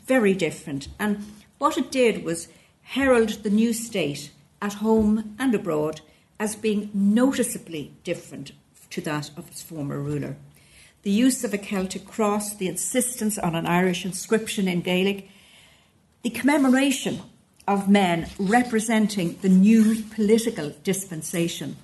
very 0.06 0.34
different. 0.34 0.88
And 0.98 1.26
what 1.58 1.78
it 1.78 1.92
did 1.92 2.24
was 2.24 2.48
herald 2.86 3.44
the 3.44 3.50
new 3.50 3.74
state 3.74 4.32
at 4.62 4.76
home 4.76 5.36
and 5.38 5.54
abroad 5.54 6.02
as 6.40 6.56
being 6.56 6.90
noticeably 6.94 7.92
different 8.04 8.52
to 8.90 9.02
that 9.02 9.30
of 9.38 9.48
its 9.48 9.62
former 9.62 10.00
ruler. 10.00 10.38
The 11.04 11.12
use 11.12 11.44
of 11.44 11.54
a 11.54 11.58
Celtic 11.58 12.06
cross, 12.06 12.56
the 12.56 12.68
insistence 12.68 13.38
on 13.38 13.56
an 13.56 13.66
Irish 13.66 14.06
inscription 14.06 14.68
in 14.68 14.82
Gaelic, 14.82 15.30
the 16.24 16.30
commemoration 16.30 17.22
of 17.68 17.90
men 17.90 18.28
representing 18.40 19.38
the 19.42 19.50
new 19.50 20.04
political 20.16 20.74
dispensation. 20.84 21.78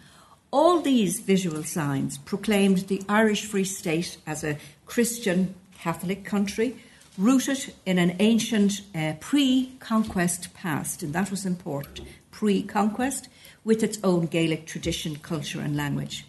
All 0.51 0.81
these 0.81 1.20
visual 1.20 1.63
signs 1.63 2.17
proclaimed 2.20 2.88
the 2.88 3.01
Irish 3.10 3.46
Free 3.46 3.63
State 3.63 4.17
as 4.25 4.43
a 4.43 4.58
Christian 4.86 5.55
Catholic 5.77 6.24
country 6.24 6.77
rooted 7.17 7.73
in 7.85 7.97
an 7.97 8.15
ancient 8.19 8.81
uh, 8.95 9.13
pre 9.19 9.73
conquest 9.79 10.53
past, 10.53 11.03
and 11.03 11.13
that 11.13 11.31
was 11.31 11.45
important 11.45 12.07
pre 12.31 12.63
conquest, 12.63 13.27
with 13.63 13.83
its 13.83 13.99
own 14.03 14.25
Gaelic 14.25 14.65
tradition, 14.65 15.17
culture, 15.17 15.59
and 15.59 15.75
language. 15.75 16.25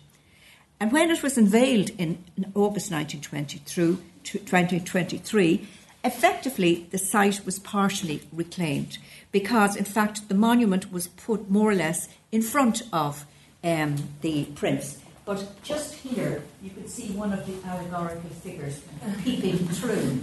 And 0.80 0.92
when 0.92 1.10
it 1.10 1.22
was 1.22 1.38
unveiled 1.38 1.90
in, 1.90 2.18
August 2.54 2.90
1920 2.90 3.58
through 3.58 3.98
2023, 4.24 5.68
effectively 6.04 6.86
the 6.90 6.98
site 6.98 7.46
was 7.46 7.60
partially 7.60 8.22
reclaimed 8.32 8.98
because, 9.30 9.76
in 9.76 9.84
fact, 9.84 10.28
the 10.28 10.34
monument 10.34 10.92
was 10.92 11.06
put 11.06 11.48
more 11.48 11.70
or 11.70 11.74
less 11.74 12.08
in 12.32 12.42
front 12.42 12.82
of 12.92 13.24
um, 13.62 13.96
the 14.22 14.44
prince. 14.56 14.98
But 15.24 15.62
just 15.62 15.94
here, 15.94 16.42
you 16.60 16.70
could 16.70 16.90
see 16.90 17.12
one 17.12 17.32
of 17.32 17.46
the 17.46 17.54
allegorical 17.68 18.28
figures 18.30 18.80
peeping 19.22 19.58
through. 19.68 20.20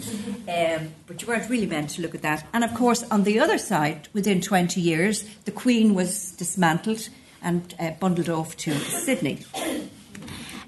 Um, 0.54 0.94
but 1.08 1.22
you 1.22 1.28
weren't 1.28 1.50
really 1.50 1.68
meant 1.68 1.92
to 1.92 2.02
look 2.02 2.14
at 2.14 2.22
that. 2.22 2.46
And 2.54 2.64
of 2.64 2.74
course, 2.74 3.04
on 3.10 3.24
the 3.24 3.40
other 3.40 3.58
side, 3.58 4.10
within 4.14 4.42
20 4.42 4.82
years, 4.82 5.24
the 5.46 5.52
Queen 5.52 5.94
was 5.94 6.32
dismantled 6.32 7.08
and 7.42 7.74
uh, 7.80 7.92
bundled 7.92 8.30
off 8.30 8.58
to 8.58 8.78
Sydney. 8.78 9.40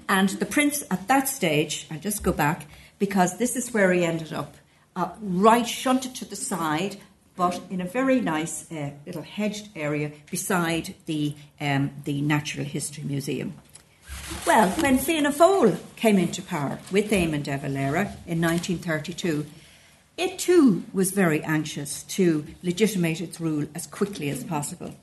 And 0.08 0.30
the 0.30 0.46
Prince, 0.46 0.82
at 0.90 1.08
that 1.08 1.28
stage, 1.28 1.86
I'll 1.90 1.98
just 1.98 2.22
go 2.22 2.32
back 2.32 2.66
because 2.98 3.36
this 3.36 3.54
is 3.54 3.74
where 3.74 3.92
he 3.92 4.04
ended 4.04 4.32
up, 4.32 4.56
uh, 4.96 5.10
right 5.20 5.66
shunted 5.66 6.14
to 6.16 6.24
the 6.24 6.36
side 6.36 6.96
but 7.36 7.60
in 7.70 7.80
a 7.80 7.84
very 7.86 8.20
nice 8.20 8.70
uh, 8.70 8.90
little 9.06 9.22
hedged 9.22 9.68
area 9.74 10.12
beside 10.30 10.94
the, 11.06 11.34
um, 11.60 11.90
the 12.04 12.20
Natural 12.20 12.64
History 12.64 13.04
Museum. 13.04 13.54
Well, 14.46 14.70
when 14.70 14.98
Fianna 14.98 15.30
Fáil 15.30 15.78
came 15.96 16.18
into 16.18 16.42
power 16.42 16.78
with 16.90 17.10
Eamon 17.10 17.42
de 17.42 17.56
Valera 17.56 18.16
in 18.26 18.40
1932, 18.40 19.46
it 20.16 20.38
too 20.38 20.84
was 20.92 21.10
very 21.12 21.42
anxious 21.42 22.02
to 22.04 22.46
legitimate 22.62 23.20
its 23.20 23.40
rule 23.40 23.66
as 23.74 23.86
quickly 23.86 24.28
as 24.28 24.44
possible. 24.44 24.94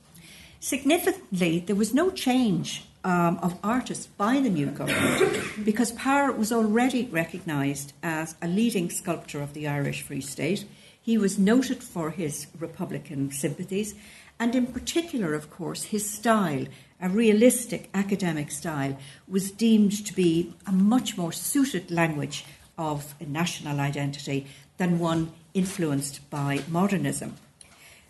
Significantly, 0.60 1.60
there 1.60 1.76
was 1.76 1.94
no 1.94 2.10
change 2.10 2.84
um, 3.02 3.38
of 3.42 3.58
artists 3.64 4.06
by 4.06 4.40
the 4.40 4.50
new 4.50 4.66
government 4.66 5.64
because 5.64 5.92
Power 5.92 6.32
was 6.32 6.52
already 6.52 7.06
recognised 7.06 7.92
as 8.02 8.36
a 8.42 8.48
leading 8.48 8.90
sculptor 8.90 9.40
of 9.40 9.54
the 9.54 9.66
Irish 9.66 10.02
Free 10.02 10.20
State 10.20 10.66
he 11.02 11.16
was 11.16 11.38
noted 11.38 11.82
for 11.82 12.10
his 12.10 12.46
Republican 12.58 13.32
sympathies, 13.32 13.94
and 14.40 14.56
in 14.56 14.66
particular, 14.66 15.34
of 15.34 15.50
course, 15.50 15.84
his 15.84 16.10
style, 16.10 16.64
a 17.00 17.10
realistic 17.10 17.90
academic 17.92 18.50
style, 18.50 18.98
was 19.28 19.50
deemed 19.50 20.06
to 20.06 20.14
be 20.14 20.54
a 20.66 20.72
much 20.72 21.18
more 21.18 21.30
suited 21.30 21.90
language 21.90 22.46
of 22.78 23.14
national 23.20 23.78
identity 23.78 24.46
than 24.78 24.98
one 24.98 25.30
influenced 25.52 26.28
by 26.30 26.62
modernism. 26.68 27.36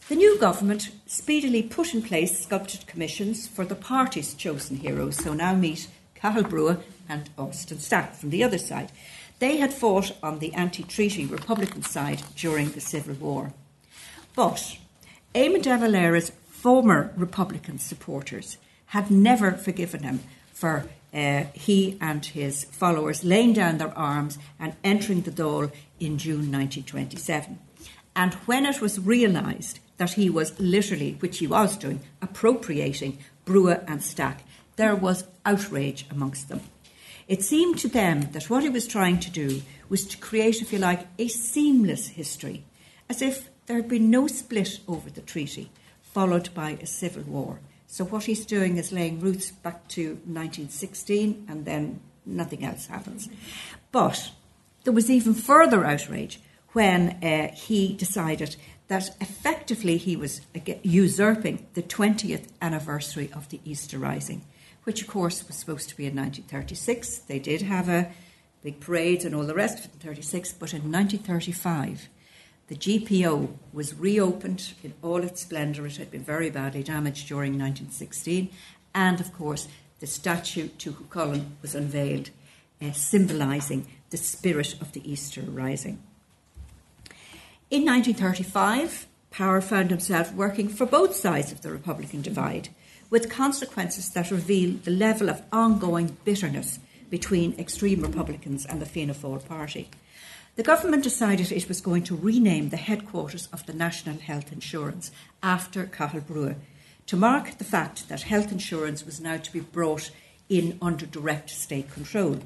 The 0.08 0.14
new 0.14 0.38
government 0.38 0.90
speedily 1.06 1.64
put 1.64 1.94
in 1.94 2.02
place 2.02 2.40
sculpted 2.44 2.86
commissions 2.86 3.48
for 3.48 3.64
the 3.64 3.74
party's 3.74 4.34
chosen 4.34 4.76
heroes, 4.76 5.16
so 5.16 5.34
now 5.34 5.54
meet 5.54 5.88
Cathal 6.14 6.44
Brugha 6.44 6.80
and 7.08 7.28
Austin 7.36 7.80
Stack 7.80 8.14
from 8.14 8.30
the 8.30 8.44
other 8.44 8.58
side. 8.58 8.92
They 9.40 9.56
had 9.56 9.72
fought 9.72 10.12
on 10.22 10.38
the 10.38 10.54
anti 10.54 10.84
treaty 10.84 11.26
Republican 11.26 11.82
side 11.82 12.22
during 12.36 12.70
the 12.70 12.80
Civil 12.80 13.14
War. 13.14 13.52
But 14.36 14.76
Eamon 15.34 15.62
de 15.62 15.78
Valera's 15.78 16.32
former 16.48 17.12
Republican 17.16 17.78
supporters 17.78 18.58
had 18.86 19.10
never 19.10 19.52
forgiven 19.52 20.02
him 20.02 20.20
for 20.52 20.86
uh, 21.14 21.44
he 21.54 21.96
and 22.00 22.26
his 22.26 22.64
followers 22.64 23.24
laying 23.24 23.52
down 23.52 23.78
their 23.78 23.96
arms 23.96 24.38
and 24.58 24.74
entering 24.82 25.22
the 25.22 25.30
Dáil 25.30 25.70
in 26.00 26.18
June 26.18 26.50
1927. 26.50 27.58
And 28.16 28.34
when 28.46 28.66
it 28.66 28.80
was 28.80 28.98
realised 28.98 29.78
that 29.98 30.14
he 30.14 30.28
was 30.28 30.58
literally, 30.58 31.16
which 31.20 31.38
he 31.38 31.46
was 31.46 31.76
doing, 31.76 32.00
appropriating 32.20 33.18
Brugha 33.46 33.84
and 33.86 34.02
Stack, 34.02 34.42
there 34.74 34.96
was 34.96 35.24
outrage 35.46 36.06
amongst 36.10 36.48
them. 36.48 36.60
It 37.28 37.44
seemed 37.44 37.78
to 37.78 37.88
them 37.88 38.32
that 38.32 38.50
what 38.50 38.64
he 38.64 38.68
was 38.68 38.88
trying 38.88 39.20
to 39.20 39.30
do 39.30 39.62
was 39.88 40.04
to 40.06 40.18
create, 40.18 40.60
if 40.60 40.72
you 40.72 40.80
like, 40.80 41.06
a 41.18 41.28
seamless 41.28 42.08
history, 42.08 42.64
as 43.08 43.22
if 43.22 43.48
there 43.70 43.78
had 43.78 43.88
been 43.88 44.10
no 44.10 44.26
split 44.26 44.80
over 44.88 45.08
the 45.10 45.20
treaty, 45.20 45.70
followed 46.02 46.52
by 46.54 46.70
a 46.70 46.86
civil 46.86 47.22
war. 47.22 47.60
So 47.86 48.04
what 48.04 48.24
he's 48.24 48.44
doing 48.44 48.78
is 48.78 48.90
laying 48.90 49.20
roots 49.20 49.52
back 49.52 49.86
to 49.90 50.14
1916, 50.24 51.46
and 51.48 51.64
then 51.64 52.00
nothing 52.26 52.64
else 52.64 52.86
happens. 52.86 53.28
But 53.92 54.32
there 54.82 54.92
was 54.92 55.08
even 55.08 55.34
further 55.34 55.84
outrage 55.84 56.40
when 56.72 57.10
uh, 57.22 57.54
he 57.54 57.94
decided 57.94 58.56
that 58.88 59.14
effectively 59.20 59.98
he 59.98 60.16
was 60.16 60.40
usurping 60.82 61.68
the 61.74 61.82
20th 61.82 62.48
anniversary 62.60 63.30
of 63.32 63.50
the 63.50 63.60
Easter 63.64 63.98
Rising 63.98 64.42
which 64.84 65.02
of 65.02 65.08
course 65.08 65.46
was 65.46 65.56
supposed 65.56 65.90
to 65.90 65.96
be 65.96 66.06
in 66.06 66.16
1936. 66.16 67.18
They 67.18 67.38
did 67.38 67.62
have 67.62 67.88
a 67.88 68.10
big 68.62 68.80
parade 68.80 69.26
and 69.26 69.34
all 69.34 69.44
the 69.44 69.54
rest 69.54 69.84
of 69.84 69.92
in 69.92 70.00
36, 70.00 70.54
but 70.54 70.72
in 70.72 70.90
1935, 70.90 72.08
the 72.70 72.76
GPO 72.76 73.48
was 73.72 73.96
reopened 73.96 74.74
in 74.84 74.94
all 75.02 75.24
its 75.24 75.42
splendour. 75.42 75.86
It 75.86 75.96
had 75.96 76.12
been 76.12 76.22
very 76.22 76.50
badly 76.50 76.84
damaged 76.84 77.26
during 77.26 77.58
1916, 77.58 78.48
and 78.94 79.20
of 79.20 79.32
course, 79.32 79.66
the 79.98 80.06
statue 80.06 80.68
to 80.78 80.92
Cuchulainn 80.92 81.46
was 81.62 81.74
unveiled, 81.74 82.30
uh, 82.80 82.92
symbolising 82.92 83.88
the 84.10 84.16
spirit 84.16 84.80
of 84.80 84.92
the 84.92 85.02
Easter 85.10 85.42
Rising. 85.42 86.00
In 87.72 87.84
1935, 87.84 89.08
Power 89.32 89.60
found 89.60 89.90
himself 89.90 90.32
working 90.32 90.68
for 90.68 90.86
both 90.86 91.16
sides 91.16 91.50
of 91.50 91.62
the 91.62 91.72
Republican 91.72 92.22
divide 92.22 92.68
with 93.10 93.28
consequences 93.28 94.10
that 94.10 94.30
reveal 94.30 94.76
the 94.84 94.92
level 94.92 95.28
of 95.28 95.42
ongoing 95.52 96.16
bitterness 96.24 96.78
between 97.10 97.58
extreme 97.58 98.00
Republicans 98.00 98.64
and 98.64 98.80
the 98.80 98.86
Fianna 98.86 99.14
Fáil 99.14 99.44
party. 99.44 99.88
The 100.56 100.62
government 100.62 101.04
decided 101.04 101.52
it 101.52 101.68
was 101.68 101.80
going 101.80 102.02
to 102.04 102.16
rename 102.16 102.68
the 102.70 102.76
headquarters 102.76 103.48
of 103.52 103.64
the 103.66 103.72
National 103.72 104.18
Health 104.18 104.52
Insurance 104.52 105.10
after 105.42 105.86
Cathal 105.86 106.20
Brugha 106.20 106.56
to 107.06 107.16
mark 107.16 107.58
the 107.58 107.64
fact 107.64 108.08
that 108.08 108.22
health 108.22 108.52
insurance 108.52 109.04
was 109.06 109.20
now 109.20 109.36
to 109.36 109.52
be 109.52 109.60
brought 109.60 110.10
in 110.48 110.78
under 110.82 111.06
direct 111.06 111.50
state 111.50 111.90
control. 111.90 112.40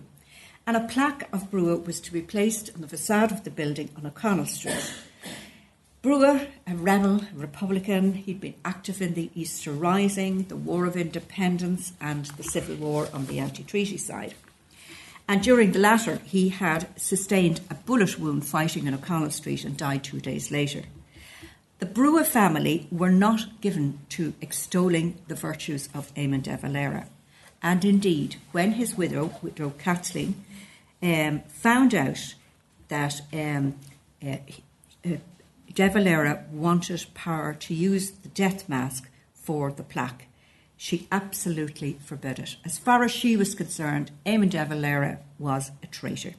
And 0.67 0.77
a 0.77 0.87
plaque 0.87 1.29
of 1.33 1.51
Brugha 1.51 1.85
was 1.85 2.01
to 2.01 2.13
be 2.13 2.23
placed 2.23 2.75
on 2.75 2.83
the 2.83 2.89
facade 2.89 3.33
of 3.33 3.45
the 3.45 3.51
building 3.51 3.91
on 3.97 4.07
O'Connell 4.07 4.47
Street. 4.47 4.95
Brugha, 6.03 6.49
a 6.67 6.77
rebel, 6.77 7.23
a 7.23 7.37
Republican, 7.39 8.13
he'd 8.13 8.41
been 8.41 8.55
active 8.65 9.01
in 9.01 9.15
the 9.15 9.31
Easter 9.35 9.73
Rising, 9.73 10.45
the 10.45 10.57
War 10.57 10.85
of 10.85 10.97
Independence, 10.97 11.95
and 12.01 12.27
the 12.27 12.43
Civil 12.43 12.77
War 12.77 13.09
on 13.13 13.27
the 13.27 13.39
anti 13.39 13.63
treaty 13.63 13.97
side. 13.97 14.35
And 15.27 15.43
during 15.43 15.73
the 15.73 15.79
latter, 15.79 16.17
he 16.25 16.51
had 16.51 16.89
sustained 17.01 17.61
a 17.71 17.75
bullet 17.75 18.19
wound 18.19 18.45
fighting 18.47 18.87
in 18.87 18.95
O'Connell 18.95 19.31
Street 19.31 19.65
and 19.65 19.77
died 19.77 20.05
two 20.05 20.21
days 20.21 20.51
later. 20.51 20.83
The 21.79 21.87
Brugha 21.87 22.25
family 22.25 22.87
were 22.91 23.11
not 23.11 23.61
given 23.61 24.01
to 24.11 24.35
extolling 24.41 25.19
the 25.29 25.35
virtues 25.35 25.89
of 25.95 26.15
Eamon 26.15 26.43
de 26.43 26.57
Valera. 26.57 27.07
And 27.63 27.85
indeed, 27.85 28.37
when 28.53 28.73
his 28.73 28.97
widow, 28.97 29.35
widow 29.43 29.73
Kathleen, 29.79 30.45
um, 31.03 31.41
found 31.49 31.95
out 31.95 32.35
that 32.89 33.23
um, 33.33 33.75
uh, 34.25 34.37
uh, 35.05 35.17
De 35.75 35.89
Valera 35.89 36.45
wanted 36.53 37.07
power 37.15 37.55
to 37.55 37.75
use 37.75 38.11
the 38.11 38.29
death 38.29 38.69
mask 38.69 39.09
for 39.33 39.73
the 39.73 39.83
plaque. 39.83 40.27
She 40.77 41.07
absolutely 41.11 41.99
forbid 42.05 42.39
it. 42.39 42.57
As 42.65 42.79
far 42.79 43.05
as 43.05 43.11
she 43.11 43.37
was 43.37 43.55
concerned, 43.55 44.11
Eamon 44.27 44.51
de 44.51 44.65
Valera 44.65 45.19
was 45.39 45.71
a 45.83 45.87
traitor. 45.87 46.35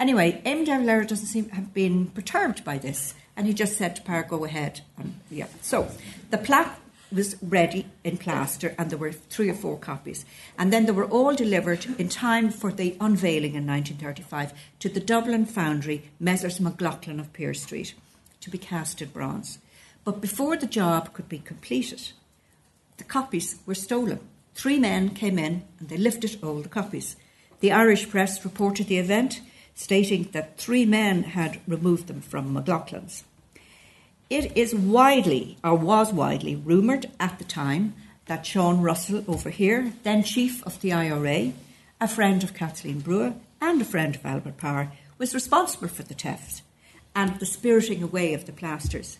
Anyway, 0.00 0.40
Eamon 0.44 0.64
de 0.64 0.78
Valera 0.78 1.06
doesn't 1.06 1.26
seem 1.26 1.46
to 1.46 1.54
have 1.54 1.74
been 1.74 2.06
perturbed 2.06 2.64
by 2.64 2.78
this, 2.78 3.14
and 3.36 3.46
he 3.46 3.52
just 3.52 3.76
said 3.76 3.96
to 3.96 4.02
Power, 4.02 4.22
go 4.22 4.44
ahead. 4.44 4.80
And, 4.96 5.20
yeah. 5.30 5.48
So 5.60 5.90
the 6.30 6.38
plaque 6.38 6.78
was 7.10 7.36
ready 7.42 7.86
in 8.04 8.16
plaster, 8.18 8.74
and 8.78 8.90
there 8.90 8.98
were 8.98 9.12
three 9.12 9.48
or 9.48 9.54
four 9.54 9.78
copies. 9.78 10.24
And 10.58 10.72
then 10.72 10.86
they 10.86 10.92
were 10.92 11.06
all 11.06 11.34
delivered 11.34 11.86
in 11.98 12.08
time 12.08 12.50
for 12.50 12.70
the 12.70 12.96
unveiling 13.00 13.54
in 13.54 13.66
1935 13.66 14.52
to 14.80 14.88
the 14.88 15.00
Dublin 15.00 15.46
foundry, 15.46 16.10
Messrs. 16.20 16.60
McLaughlin 16.60 17.18
of 17.18 17.32
Pearse 17.32 17.62
Street 17.62 17.94
to 18.40 18.50
be 18.50 18.58
cast 18.58 19.02
in 19.02 19.08
bronze. 19.08 19.58
But 20.04 20.20
before 20.20 20.56
the 20.56 20.66
job 20.66 21.12
could 21.12 21.28
be 21.28 21.38
completed, 21.38 22.12
the 22.98 23.04
copies 23.04 23.56
were 23.64 23.74
stolen. 23.74 24.20
Three 24.54 24.78
men 24.78 25.10
came 25.10 25.38
in 25.38 25.62
and 25.78 25.88
they 25.88 25.96
lifted 25.96 26.38
all 26.42 26.60
the 26.60 26.68
copies. 26.68 27.16
The 27.60 27.72
Irish 27.72 28.08
press 28.08 28.44
reported 28.44 28.88
the 28.88 28.98
event, 28.98 29.40
stating 29.74 30.28
that 30.32 30.58
three 30.58 30.84
men 30.84 31.22
had 31.22 31.60
removed 31.66 32.08
them 32.08 32.20
from 32.20 32.54
McLaughlin's. 32.54 33.24
It 34.28 34.56
is 34.56 34.74
widely, 34.74 35.56
or 35.64 35.74
was 35.74 36.12
widely, 36.12 36.54
rumoured 36.54 37.06
at 37.18 37.38
the 37.38 37.44
time 37.44 37.94
that 38.26 38.44
Sean 38.44 38.82
Russell 38.82 39.24
over 39.26 39.48
here, 39.48 39.94
then 40.02 40.22
chief 40.22 40.62
of 40.66 40.80
the 40.80 40.92
IRA, 40.92 41.52
a 42.00 42.08
friend 42.08 42.44
of 42.44 42.52
Kathleen 42.52 43.00
Brugha 43.00 43.34
and 43.60 43.80
a 43.80 43.86
friend 43.86 44.14
of 44.14 44.26
Albert 44.26 44.58
Power, 44.58 44.92
was 45.16 45.34
responsible 45.34 45.88
for 45.88 46.02
the 46.02 46.14
theft 46.14 46.62
and 47.14 47.38
the 47.40 47.46
spiriting 47.46 48.02
away 48.02 48.34
of 48.34 48.44
the 48.44 48.52
plasters. 48.52 49.18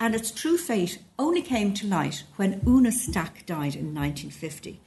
And 0.00 0.14
its 0.14 0.30
true 0.30 0.58
fate 0.58 0.98
only 1.18 1.40
came 1.40 1.72
to 1.74 1.86
light 1.86 2.24
when 2.36 2.60
Una 2.66 2.92
Stack 2.92 3.46
died 3.46 3.74
in 3.74 3.94
1950. 3.94 4.80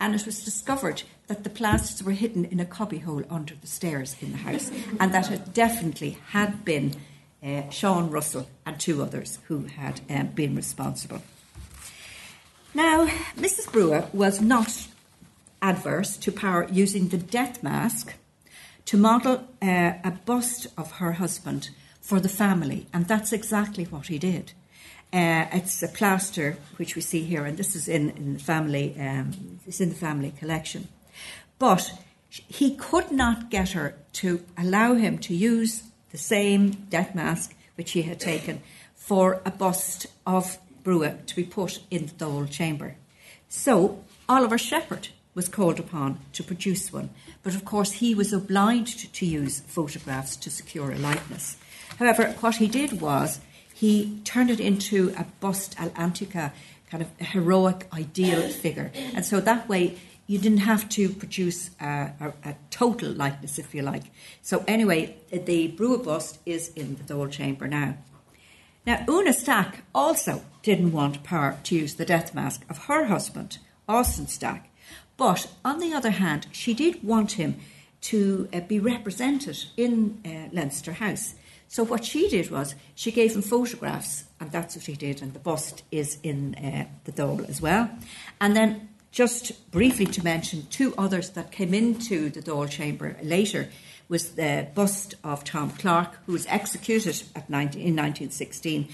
and 0.00 0.14
it 0.14 0.26
was 0.26 0.44
discovered 0.44 1.02
that 1.28 1.44
the 1.44 1.50
plasters 1.50 2.02
were 2.02 2.12
hidden 2.12 2.44
in 2.44 2.60
a 2.60 2.64
cubbyhole 2.64 3.24
under 3.30 3.54
the 3.54 3.66
stairs 3.66 4.16
in 4.20 4.32
the 4.32 4.38
house, 4.38 4.70
and 5.00 5.14
that 5.14 5.30
it 5.30 5.54
definitely 5.54 6.18
had 6.28 6.64
been 6.64 6.94
uh, 7.42 7.68
Sean 7.70 8.10
Russell 8.10 8.48
and 8.66 8.78
two 8.78 9.02
others 9.02 9.38
who 9.48 9.64
had 9.64 10.00
um, 10.10 10.28
been 10.28 10.54
responsible. 10.54 11.22
Now, 12.74 13.06
Mrs. 13.36 13.66
Brugha 13.70 14.12
was 14.12 14.40
not 14.40 14.88
adverse 15.62 16.16
to 16.18 16.32
Power 16.32 16.66
using 16.70 17.08
the 17.08 17.18
death 17.18 17.62
mask 17.62 18.14
to 18.86 18.96
model 18.96 19.46
uh, 19.62 19.94
a 20.04 20.12
bust 20.26 20.66
of 20.76 20.92
her 20.92 21.12
husband 21.12 21.70
for 22.04 22.20
the 22.20 22.28
family, 22.28 22.86
and 22.92 23.08
that's 23.08 23.32
exactly 23.32 23.84
what 23.84 24.08
he 24.08 24.18
did. 24.18 24.52
Uh, 25.10 25.46
it's 25.52 25.82
a 25.82 25.88
plaster 25.88 26.58
which 26.76 26.94
we 26.94 27.00
see 27.00 27.22
here, 27.22 27.46
and 27.46 27.56
this 27.56 27.74
is 27.74 27.88
in, 27.88 28.10
in 28.10 28.34
the 28.34 28.38
family. 28.38 28.94
Um, 29.00 29.58
it's 29.66 29.80
in 29.80 29.88
the 29.88 29.94
family 29.94 30.30
collection, 30.38 30.88
but 31.58 31.92
he 32.28 32.76
could 32.76 33.10
not 33.10 33.48
get 33.48 33.70
her 33.70 33.94
to 34.12 34.44
allow 34.58 34.94
him 34.94 35.16
to 35.18 35.34
use 35.34 35.84
the 36.10 36.18
same 36.18 36.72
death 36.90 37.14
mask 37.14 37.54
which 37.76 37.92
he 37.92 38.02
had 38.02 38.20
taken 38.20 38.60
for 38.94 39.40
a 39.46 39.50
bust 39.50 40.06
of 40.26 40.58
Brugha 40.82 41.24
to 41.24 41.34
be 41.34 41.44
put 41.44 41.80
in 41.90 42.06
the 42.06 42.12
Dáil 42.12 42.50
chamber. 42.50 42.96
So 43.48 44.04
Oliver 44.28 44.58
Shepherd 44.58 45.08
was 45.34 45.48
called 45.48 45.80
upon 45.80 46.18
to 46.34 46.42
produce 46.42 46.92
one, 46.92 47.10
but 47.42 47.54
of 47.54 47.64
course 47.64 47.92
he 47.92 48.14
was 48.14 48.32
obliged 48.32 49.14
to 49.14 49.24
use 49.24 49.60
photographs 49.60 50.36
to 50.36 50.50
secure 50.50 50.92
a 50.92 50.98
likeness. 50.98 51.56
However, 51.98 52.34
what 52.40 52.56
he 52.56 52.66
did 52.66 53.00
was 53.00 53.40
he 53.74 54.20
turned 54.24 54.50
it 54.50 54.60
into 54.60 55.14
a 55.16 55.26
bust 55.40 55.74
al 55.78 55.92
antica, 55.96 56.52
kind 56.90 57.02
of 57.02 57.10
heroic, 57.18 57.86
ideal 57.92 58.48
figure. 58.48 58.92
And 59.14 59.24
so 59.24 59.40
that 59.40 59.68
way 59.68 59.98
you 60.26 60.38
didn't 60.38 60.58
have 60.58 60.88
to 60.90 61.10
produce 61.10 61.70
a, 61.80 62.12
a, 62.20 62.48
a, 62.50 62.56
total 62.70 63.10
likeness, 63.10 63.58
if 63.58 63.74
you 63.74 63.82
like. 63.82 64.04
So, 64.40 64.64
anyway, 64.66 65.16
the 65.30 65.72
Brugha 65.72 66.02
bust 66.02 66.38
is 66.46 66.68
in 66.68 66.96
the 66.96 67.02
Dáil 67.02 67.30
Chamber 67.30 67.68
now. 67.68 67.98
Now, 68.86 69.04
Una 69.08 69.32
Stack 69.32 69.82
also 69.94 70.42
didn't 70.62 70.92
want 70.92 71.24
Power 71.24 71.58
to 71.64 71.74
use 71.74 71.94
the 71.94 72.04
death 72.04 72.34
mask 72.34 72.64
of 72.70 72.84
her 72.84 73.06
husband, 73.06 73.58
Austin 73.88 74.26
Stack. 74.26 74.70
But 75.16 75.46
on 75.64 75.78
the 75.78 75.92
other 75.92 76.10
hand, 76.10 76.46
she 76.52 76.74
did 76.74 77.04
want 77.04 77.32
him 77.32 77.56
to 78.02 78.48
uh, 78.52 78.60
be 78.60 78.78
represented 78.78 79.64
in 79.76 80.20
uh, 80.24 80.54
Leinster 80.54 80.92
House. 80.92 81.34
So 81.68 81.84
what 81.84 82.04
she 82.04 82.28
did 82.28 82.50
was 82.50 82.74
she 82.94 83.10
gave 83.10 83.34
him 83.34 83.42
photographs, 83.42 84.24
and 84.40 84.52
that's 84.52 84.76
what 84.76 84.86
he 84.86 84.94
did, 84.94 85.22
and 85.22 85.32
the 85.32 85.38
bust 85.38 85.82
is 85.90 86.18
in 86.22 86.54
uh, 86.54 86.86
the 87.04 87.12
Dáil 87.12 87.48
as 87.48 87.60
well. 87.60 87.90
And 88.40 88.56
then 88.56 88.88
just 89.10 89.70
briefly 89.70 90.06
to 90.06 90.24
mention 90.24 90.66
two 90.70 90.92
others 90.98 91.30
that 91.30 91.52
came 91.52 91.72
into 91.72 92.30
the 92.30 92.42
Dáil 92.42 92.68
chamber 92.68 93.16
later 93.22 93.68
was 94.08 94.34
the 94.34 94.68
bust 94.74 95.14
of 95.24 95.44
Tom 95.44 95.70
Clarke, 95.70 96.18
who 96.26 96.32
was 96.32 96.46
executed 96.46 97.22
19, 97.48 97.80
in 97.80 97.96
1916, 97.96 98.88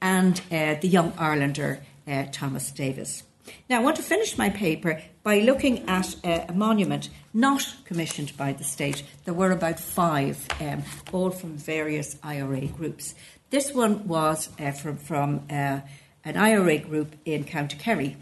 and 0.00 0.40
uh, 0.50 0.74
the 0.80 0.88
young 0.88 1.12
Irelander 1.12 1.80
uh, 2.06 2.24
Thomas 2.32 2.70
Davis. 2.70 3.22
Now, 3.68 3.80
I 3.80 3.82
want 3.82 3.96
to 3.96 4.02
finish 4.02 4.36
my 4.36 4.50
paper 4.50 5.02
by 5.22 5.40
looking 5.40 5.88
at 5.88 6.16
uh, 6.24 6.46
a 6.48 6.52
monument 6.52 7.08
not 7.36 7.76
commissioned 7.84 8.34
by 8.38 8.50
the 8.54 8.64
state. 8.64 9.02
There 9.26 9.34
were 9.34 9.50
about 9.50 9.78
five, 9.78 10.46
um, 10.58 10.82
all 11.12 11.30
from 11.30 11.58
various 11.58 12.16
IRA 12.22 12.66
groups. 12.66 13.14
This 13.50 13.74
one 13.74 14.08
was 14.08 14.48
uh, 14.58 14.72
from, 14.72 14.96
from 14.96 15.42
uh, 15.50 15.80
an 16.24 16.36
IRA 16.36 16.78
group 16.78 17.14
in 17.26 17.44
County 17.44 17.76
Kerry, 17.76 18.16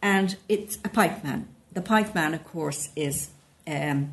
and 0.00 0.36
it's 0.48 0.76
a 0.76 0.88
pikeman. 0.88 1.44
The 1.72 1.82
pikeman, 1.82 2.34
of 2.34 2.44
course, 2.44 2.88
is. 2.96 3.30
Um, 3.66 4.12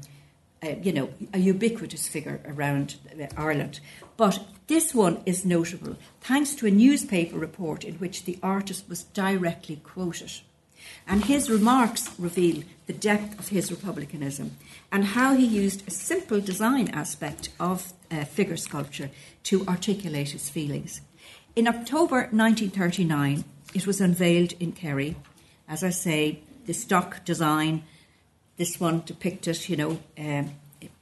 you 0.82 0.92
know, 0.92 1.10
a 1.32 1.38
ubiquitous 1.38 2.08
figure 2.08 2.42
around 2.48 2.96
uh, 3.22 3.28
Ireland. 3.38 3.80
But 4.18 4.40
this 4.66 4.96
one 4.96 5.22
is 5.24 5.46
notable 5.46 5.96
thanks 6.22 6.56
to 6.56 6.66
a 6.66 6.72
newspaper 6.72 7.38
report 7.38 7.84
in 7.84 7.96
which 7.96 8.26
the 8.26 8.40
artist 8.42 8.90
was 8.90 9.04
directly 9.04 9.76
quoted. 9.76 10.32
And 11.08 11.26
his 11.26 11.50
remarks 11.50 12.10
reveal 12.20 12.64
the 12.88 12.94
depth 12.94 13.40
of 13.40 13.50
his 13.50 13.72
republicanism 13.72 14.58
and 14.92 15.06
how 15.06 15.36
he 15.36 15.46
used 15.46 15.88
a 15.88 15.92
simple 15.92 16.40
design 16.40 16.90
aspect 16.90 17.50
of 17.60 17.94
uh, 18.12 18.26
figure 18.26 18.58
sculpture 18.58 19.10
to 19.44 19.66
articulate 19.68 20.32
his 20.32 20.50
feelings. 20.50 21.02
In 21.56 21.68
October 21.68 22.28
1939, 22.32 23.44
it 23.74 23.88
was 23.88 24.02
unveiled 24.02 24.54
in 24.60 24.72
Kerry. 24.72 25.16
As 25.68 25.84
I 25.84 25.90
say, 25.90 26.40
the 26.66 26.74
stock 26.74 27.24
design, 27.26 27.84
this 28.58 28.80
one 28.80 29.04
depicted, 29.06 29.68
you 29.70 29.78
know, 29.78 30.00
um, 30.18 30.52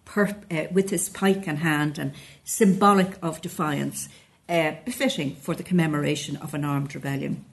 per, 0.05 0.35
uh, 0.51 0.65
with 0.71 0.89
his 0.89 1.09
pike 1.09 1.47
in 1.47 1.57
hand 1.57 1.97
and 1.97 2.13
symbolic 2.43 3.17
of 3.21 3.41
defiance, 3.41 4.09
uh, 4.49 4.73
befitting 4.85 5.35
for 5.35 5.55
the 5.55 5.63
commemoration 5.63 6.35
of 6.37 6.53
an 6.53 6.65
armed 6.65 6.93
rebellion. 6.93 7.45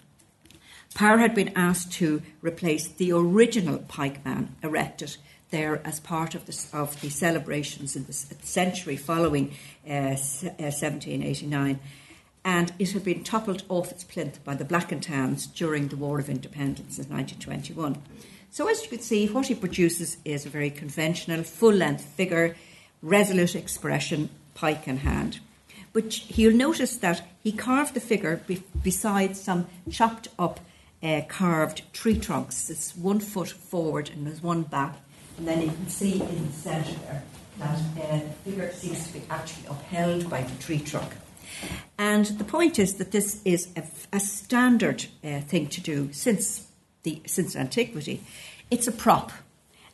Power 0.95 1.19
had 1.19 1.35
been 1.35 1.53
asked 1.57 1.93
to 1.95 2.23
replace 2.43 2.89
the 2.89 3.13
original 3.13 3.79
pikeman 3.79 4.49
erected 4.63 5.17
there 5.51 5.85
as 5.87 6.01
part 6.01 6.35
of 6.35 6.47
the, 6.47 6.67
of 6.77 7.01
the 7.01 7.11
celebrations 7.11 7.97
in 7.97 8.05
the 8.07 8.13
century 8.13 8.97
following 8.97 9.51
uh, 9.87 10.15
1789, 10.17 11.75
uh, 11.75 11.79
and 12.45 12.73
it 12.79 12.93
had 12.93 13.05
been 13.05 13.23
toppled 13.23 13.65
off 13.69 13.91
its 13.91 14.05
plinth 14.05 14.43
by 14.45 14.55
the 14.55 14.65
Black 14.65 14.93
and 14.93 15.03
Tans 15.03 15.47
during 15.47 15.89
the 15.89 15.97
War 15.97 16.19
of 16.19 16.31
Independence 16.31 16.99
in 16.99 17.05
1921. 17.09 18.01
So, 18.51 18.69
as 18.69 18.83
you 18.83 18.89
can 18.89 19.01
see, 19.01 19.29
what 19.29 19.47
he 19.47 19.55
produces 19.55 20.17
is 20.25 20.47
a 20.47 20.51
very 20.51 20.71
conventional, 20.71 21.43
full 21.45 21.75
length 21.75 22.05
figure, 22.05 22.57
resolute 23.03 23.55
expression, 23.55 24.31
pike 24.55 24.89
in 24.89 24.99
hand. 24.99 25.41
But 25.93 26.37
you'll 26.37 26.57
notice 26.57 26.97
that 26.97 27.23
he 27.43 27.53
carved 27.53 27.95
the 27.95 28.01
figure 28.01 28.41
be- 28.47 28.63
beside 28.83 29.37
some 29.37 29.67
chopped 29.91 30.29
up 30.39 30.61
uh, 31.03 31.23
carved 31.29 31.93
tree 31.93 32.19
trunks. 32.19 32.71
It's 32.71 32.97
one 32.97 33.21
foot 33.21 33.49
forward 33.49 34.11
and 34.11 34.27
there's 34.27 34.43
one 34.43 34.63
back. 34.63 34.97
And 35.39 35.49
then 35.49 35.63
you 35.63 35.69
can 35.69 35.89
see 35.89 36.21
in 36.21 36.47
the 36.47 36.53
centre 36.53 36.93
there 37.01 37.23
that 37.59 37.77
uh, 37.77 38.19
the 38.19 38.51
figure 38.51 38.73
seems 38.73 39.07
to 39.07 39.13
be 39.15 39.23
actually 39.31 39.67
upheld 39.69 40.29
by 40.29 40.43
the 40.43 40.63
tree 40.63 40.81
trunk. 40.81 41.13
And 41.99 42.27
the 42.27 42.45
point 42.45 42.79
is 42.79 42.95
that 42.95 43.13
this 43.13 43.41
is 43.45 43.69
a, 43.77 43.85
a 44.13 44.21
standard 44.21 45.07
uh, 45.23 45.41
thing 45.41 45.69
to 45.69 45.81
do 45.81 46.13
since 46.13 46.67
the 47.03 47.23
since 47.27 47.57
antiquity. 47.57 48.23
It's 48.71 48.87
a 48.87 48.93
prop, 48.93 49.33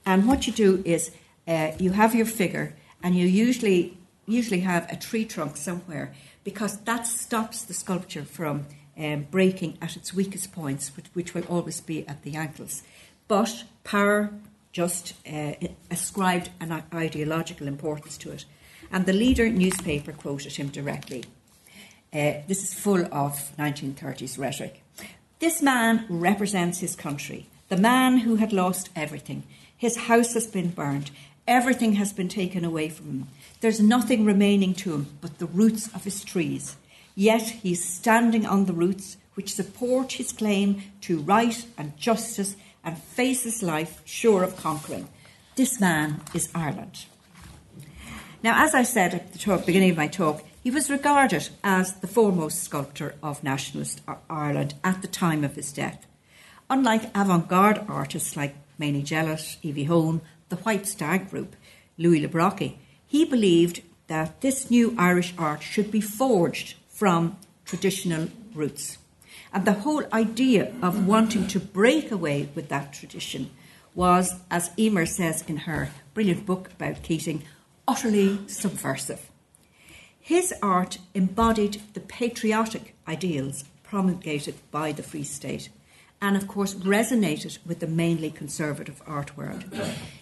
and 0.04 0.28
what 0.28 0.46
you 0.46 0.52
do 0.52 0.82
is 0.84 1.10
uh, 1.48 1.72
you 1.78 1.92
have 1.92 2.14
your 2.14 2.26
figure, 2.26 2.74
and 3.02 3.16
you 3.16 3.26
usually 3.26 3.96
usually 4.26 4.60
have 4.60 4.90
a 4.90 4.96
tree 4.96 5.24
trunk 5.24 5.56
somewhere 5.56 6.14
because 6.44 6.78
that 6.80 7.06
stops 7.06 7.62
the 7.62 7.74
sculpture 7.74 8.24
from 8.24 8.66
um, 8.98 9.26
breaking 9.30 9.78
at 9.82 9.96
its 9.96 10.14
weakest 10.14 10.52
points, 10.52 10.90
which, 10.96 11.06
which, 11.12 11.34
will 11.34 11.44
always 11.44 11.80
be 11.80 12.06
at 12.08 12.22
the 12.22 12.36
ankles. 12.36 12.82
But 13.28 13.64
Power 13.84 14.30
just 14.72 15.14
uh, 15.30 15.52
ascribed 15.90 16.50
an 16.60 16.82
ideological 16.92 17.66
importance 17.66 18.16
to 18.18 18.32
it, 18.32 18.44
and 18.90 19.06
the 19.06 19.12
leader 19.12 19.48
newspaper 19.48 20.12
quoted 20.12 20.56
him 20.56 20.68
directly. 20.68 21.24
Uh, 22.12 22.40
this 22.46 22.62
is 22.62 22.74
full 22.74 23.04
of 23.12 23.52
1930s 23.58 24.38
rhetoric. 24.38 24.82
This 25.38 25.60
man 25.60 26.06
represents 26.08 26.78
his 26.78 26.96
country, 26.96 27.46
the 27.68 27.76
man 27.76 28.18
who 28.18 28.36
had 28.36 28.52
lost 28.52 28.88
everything. 28.96 29.42
His 29.76 29.96
house 29.96 30.32
has 30.32 30.46
been 30.46 30.70
burned, 30.70 31.10
everything 31.46 31.94
has 31.94 32.12
been 32.12 32.28
taken 32.28 32.64
away 32.64 32.88
from 32.88 33.06
him. 33.06 33.28
There's 33.60 33.80
nothing 33.80 34.24
remaining 34.24 34.74
to 34.74 34.94
him 34.94 35.18
but 35.20 35.38
the 35.38 35.46
roots 35.46 35.88
of 35.94 36.04
his 36.04 36.24
trees. 36.24 36.76
Yet 37.18 37.48
he's 37.48 37.82
standing 37.82 38.44
on 38.44 38.66
the 38.66 38.74
roots 38.74 39.16
which 39.34 39.54
support 39.54 40.12
his 40.12 40.32
claim 40.32 40.82
to 41.00 41.20
right 41.20 41.66
and 41.78 41.96
justice 41.96 42.56
and 42.84 42.98
faces 42.98 43.62
life 43.62 44.02
sure 44.04 44.42
of 44.42 44.56
conquering. 44.56 45.08
This 45.56 45.80
man 45.80 46.20
is 46.34 46.50
Ireland. 46.54 47.06
Now, 48.42 48.62
as 48.62 48.74
I 48.74 48.82
said 48.82 49.14
at 49.14 49.32
the 49.32 49.38
talk, 49.38 49.64
beginning 49.64 49.90
of 49.90 49.96
my 49.96 50.08
talk, 50.08 50.44
he 50.62 50.70
was 50.70 50.90
regarded 50.90 51.48
as 51.64 51.94
the 51.94 52.06
foremost 52.06 52.62
sculptor 52.62 53.14
of 53.22 53.42
nationalist 53.42 54.02
Ireland 54.28 54.74
at 54.84 55.00
the 55.00 55.08
time 55.08 55.42
of 55.42 55.56
his 55.56 55.72
death. 55.72 56.06
Unlike 56.68 57.16
avant 57.16 57.48
garde 57.48 57.84
artists 57.88 58.36
like 58.36 58.56
Mainie 58.78 59.04
Jellett, 59.04 59.56
Evie 59.62 59.84
Hone, 59.84 60.20
the 60.50 60.56
White 60.56 60.86
Stag 60.86 61.30
Group, 61.30 61.56
Louis 61.96 62.20
Le 62.20 62.28
Brocquy, 62.28 62.76
he 63.06 63.24
believed 63.24 63.80
that 64.08 64.42
this 64.42 64.70
new 64.70 64.94
Irish 64.98 65.32
art 65.38 65.62
should 65.62 65.90
be 65.90 66.00
forged 66.00 66.74
from 66.96 67.36
traditional 67.66 68.28
roots. 68.54 68.96
And 69.52 69.66
the 69.66 69.74
whole 69.84 70.04
idea 70.14 70.72
of 70.80 71.06
wanting 71.06 71.46
to 71.48 71.60
break 71.60 72.10
away 72.10 72.48
with 72.54 72.70
that 72.70 72.94
tradition 72.94 73.50
was, 73.94 74.34
as 74.50 74.70
Emer 74.78 75.04
says 75.04 75.44
in 75.46 75.58
her 75.58 75.90
brilliant 76.14 76.46
book 76.46 76.70
about 76.72 77.02
Keating, 77.02 77.42
utterly 77.86 78.38
subversive. 78.48 79.30
His 80.18 80.54
art 80.62 80.98
embodied 81.14 81.82
the 81.92 82.00
patriotic 82.00 82.96
ideals 83.06 83.64
promulgated 83.82 84.54
by 84.70 84.92
the 84.92 85.02
Free 85.02 85.22
State, 85.22 85.68
and 86.20 86.34
of 86.34 86.48
course 86.48 86.74
resonated 86.74 87.58
with 87.66 87.80
the 87.80 87.86
mainly 87.86 88.30
conservative 88.30 89.02
art 89.06 89.36
world. 89.36 89.64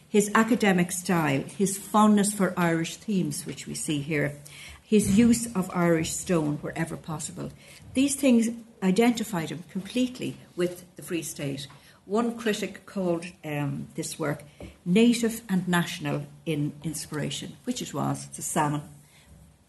His 0.09 0.31
academic 0.35 0.93
style, 0.93 1.43
his 1.43 1.79
fondness 1.79 2.33
for 2.35 2.53
Irish 2.57 2.97
themes, 2.97 3.47
which 3.47 3.67
we 3.67 3.75
see 3.75 4.01
here, 4.01 4.37
his 4.85 5.19
use 5.19 5.47
of 5.55 5.71
Irish 5.75 6.13
stone 6.13 6.59
wherever 6.61 6.97
possible, 6.97 7.51
these 7.95 8.15
things 8.15 8.51
identified 8.83 9.51
him 9.51 9.65
completely 9.73 10.37
with 10.57 10.85
the 10.97 11.03
Free 11.03 11.23
State. 11.23 11.67
One 12.05 12.37
critic 12.37 12.85
called 12.85 13.25
um, 13.45 13.89
this 13.95 14.19
work 14.19 14.45
native 14.85 15.41
and 15.49 15.67
national 15.67 16.27
in 16.45 16.73
inspiration, 16.83 17.57
which 17.65 17.81
it 17.81 17.95
was. 17.95 18.27
It's 18.27 18.39
a 18.39 18.43
salmon. 18.43 18.83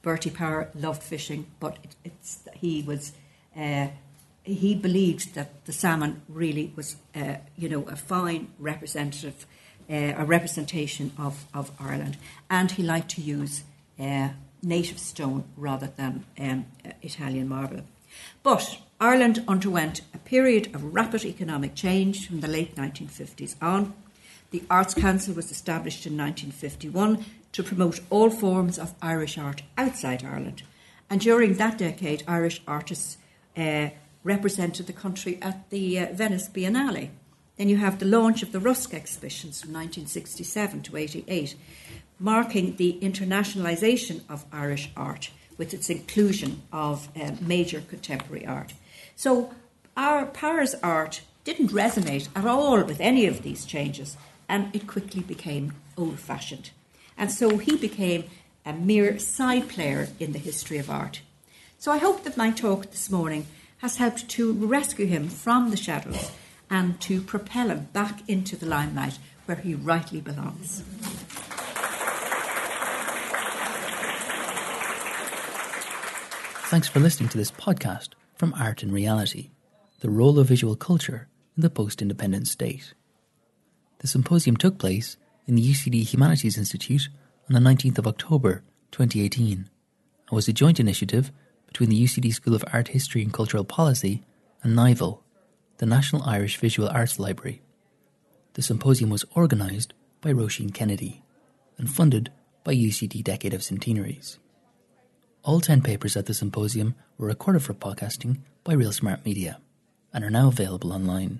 Bertie 0.02 0.30
Power 0.30 0.70
loved 0.76 1.02
fishing, 1.02 1.48
but 1.60 1.78
it, 2.04 2.14
he 2.54 2.84
was 2.84 3.14
uh, 3.56 3.88
he 4.46 4.76
believed 4.76 5.34
that 5.34 5.66
the 5.66 5.74
salmon 5.74 6.22
really 6.30 6.72
was, 6.76 6.98
uh, 7.16 7.36
you 7.58 7.68
know, 7.68 7.84
a 7.84 7.96
fine 7.96 8.48
representative, 8.60 9.48
uh, 9.90 10.14
a 10.18 10.24
representation 10.24 11.12
of, 11.18 11.46
of 11.54 11.72
Ireland, 11.80 12.18
and 12.50 12.70
he 12.72 12.84
liked 12.84 13.10
to 13.12 13.22
use 13.22 13.64
uh, 14.00 14.30
native 14.66 15.00
stone 15.00 15.44
rather 15.56 15.88
than 15.88 16.26
um, 16.40 16.66
Italian 17.02 17.48
marble. 17.48 17.82
But 18.44 18.80
Ireland 19.00 19.44
underwent 19.48 20.02
a 20.14 20.18
period 20.18 20.74
of 20.74 20.94
rapid 20.94 21.26
economic 21.26 21.76
change 21.76 22.28
from 22.28 22.42
the 22.42 22.48
late 22.48 22.76
1950s 22.76 23.56
on. 23.62 23.94
The 24.52 24.64
Arts 24.70 24.94
Council 24.94 25.34
was 25.34 25.52
established 25.52 26.06
in 26.06 26.18
1951 26.18 27.26
to 27.52 27.64
promote 27.64 28.00
all 28.10 28.30
forms 28.30 28.80
of 28.80 28.94
Irish 29.02 29.38
art 29.38 29.64
outside 29.78 30.24
Ireland. 30.24 30.64
And 31.10 31.22
during 31.22 31.56
that 31.56 31.78
decade, 31.78 32.24
Irish 32.28 32.62
artists 32.68 33.18
uh, 33.58 33.90
represented 34.24 34.88
the 34.88 34.94
country 34.94 35.40
at 35.42 35.70
the 35.70 36.00
uh, 36.00 36.14
Venice 36.14 36.50
Biennale. 36.50 37.10
Then 37.58 37.70
you 37.70 37.78
have 37.78 38.00
the 38.00 38.06
launch 38.06 38.44
of 38.44 38.52
the 38.52 38.60
Rosc 38.60 38.94
exhibitions 38.94 39.62
from 39.62 39.72
1967 39.72 40.82
to 40.84 40.98
88, 40.98 41.56
marking 42.20 42.76
the 42.76 42.98
internationalisation 43.02 44.22
of 44.30 44.46
Irish 44.52 44.90
art 44.96 45.30
with 45.58 45.74
its 45.74 45.90
inclusion 45.90 46.62
of 46.72 47.10
uh, 47.16 47.32
major 47.42 47.82
contemporary 47.82 48.46
art. 48.46 48.74
So 49.16 49.54
our 49.96 50.26
Power's 50.26 50.76
art 50.76 51.22
didn't 51.44 51.70
resonate 51.70 52.28
at 52.36 52.46
all 52.46 52.84
with 52.84 53.00
any 53.00 53.26
of 53.26 53.44
these 53.44 53.66
changes, 53.66 54.18
and 54.50 54.76
it 54.76 54.88
quickly 54.88 55.22
became 55.22 55.74
old 55.98 56.20
fashioned. 56.20 56.72
And 57.18 57.32
so 57.32 57.58
he 57.58 57.78
became 57.78 58.26
a 58.66 58.74
mere 58.74 59.20
side 59.20 59.70
player 59.70 60.10
in 60.20 60.34
the 60.34 60.40
history 60.40 60.78
of 60.78 60.90
art. 60.90 61.22
So 61.78 61.92
I 61.92 61.98
hope 61.98 62.24
that 62.24 62.38
my 62.38 62.52
talk 62.52 62.92
this 62.92 63.12
morning 63.12 63.46
has 63.78 63.98
helped 63.98 64.28
to 64.30 64.54
rescue 64.54 65.06
him 65.06 65.30
from 65.30 65.70
the 65.70 65.78
shadows 65.78 66.32
and 66.70 67.00
to 67.02 67.22
propel 67.22 67.70
him 67.70 67.90
back 67.94 68.28
into 68.28 68.56
the 68.56 68.66
limelight 68.66 69.20
where 69.46 69.58
he 69.58 69.76
rightly 69.76 70.20
belongs. 70.20 70.84
Thanks 76.76 76.90
for 76.90 77.00
listening 77.00 77.30
to 77.30 77.38
this 77.38 77.52
podcast 77.52 78.10
from 78.34 78.54
Art 78.54 78.84
in 78.84 78.92
Reality 78.92 79.52
The 80.02 80.10
Role 80.10 80.38
of 80.38 80.50
Visual 80.50 80.76
Culture 80.76 81.30
in 81.56 81.62
the 81.62 81.70
Post 81.70 82.02
Independent 82.02 82.50
State. 82.50 82.94
The 84.00 84.10
symposium 84.10 84.58
took 84.58 84.78
place 84.78 85.16
in 85.48 85.56
the 85.56 85.66
UCD 85.66 86.04
Humanities 86.04 86.58
Institute 86.58 87.08
on 87.48 87.54
the 87.54 87.62
19th 87.62 88.00
of 88.00 88.08
October 88.08 88.62
2018 88.92 89.54
and 89.54 89.70
was 90.30 90.50
a 90.50 90.52
joint 90.52 90.78
initiative 90.78 91.32
between 91.66 91.88
the 91.88 92.04
UCD 92.04 92.34
School 92.34 92.54
of 92.54 92.66
Art 92.74 92.90
History 92.90 93.22
and 93.22 93.32
Cultural 93.32 93.64
Policy 93.64 94.26
and 94.62 94.76
NIVAL, 94.76 95.24
the 95.78 95.86
National 95.86 96.24
Irish 96.24 96.58
Visual 96.58 96.90
Arts 96.90 97.18
Library. 97.18 97.62
The 98.56 98.62
symposium 98.62 99.10
was 99.10 99.24
organised 99.34 99.94
by 100.20 100.34
Roisin 100.34 100.74
Kennedy 100.74 101.24
and 101.78 101.90
funded 101.90 102.34
by 102.66 102.76
UCD 102.76 103.24
Decade 103.24 103.54
of 103.54 103.64
Centenaries. 103.64 104.40
All 105.46 105.60
10 105.60 105.84
papers 105.84 106.18
at 106.18 106.26
the 106.26 106.34
symposium 106.34 106.96
were 107.20 107.28
recorded 107.28 107.62
for 107.62 107.76
podcasting 107.76 108.40
by 108.64 108.74
Real 108.74 108.92
Smart 108.92 109.24
Media 109.24 109.60
and 110.12 110.24
are 110.24 110.32
now 110.32 110.48
available 110.48 110.92
online. 110.92 111.40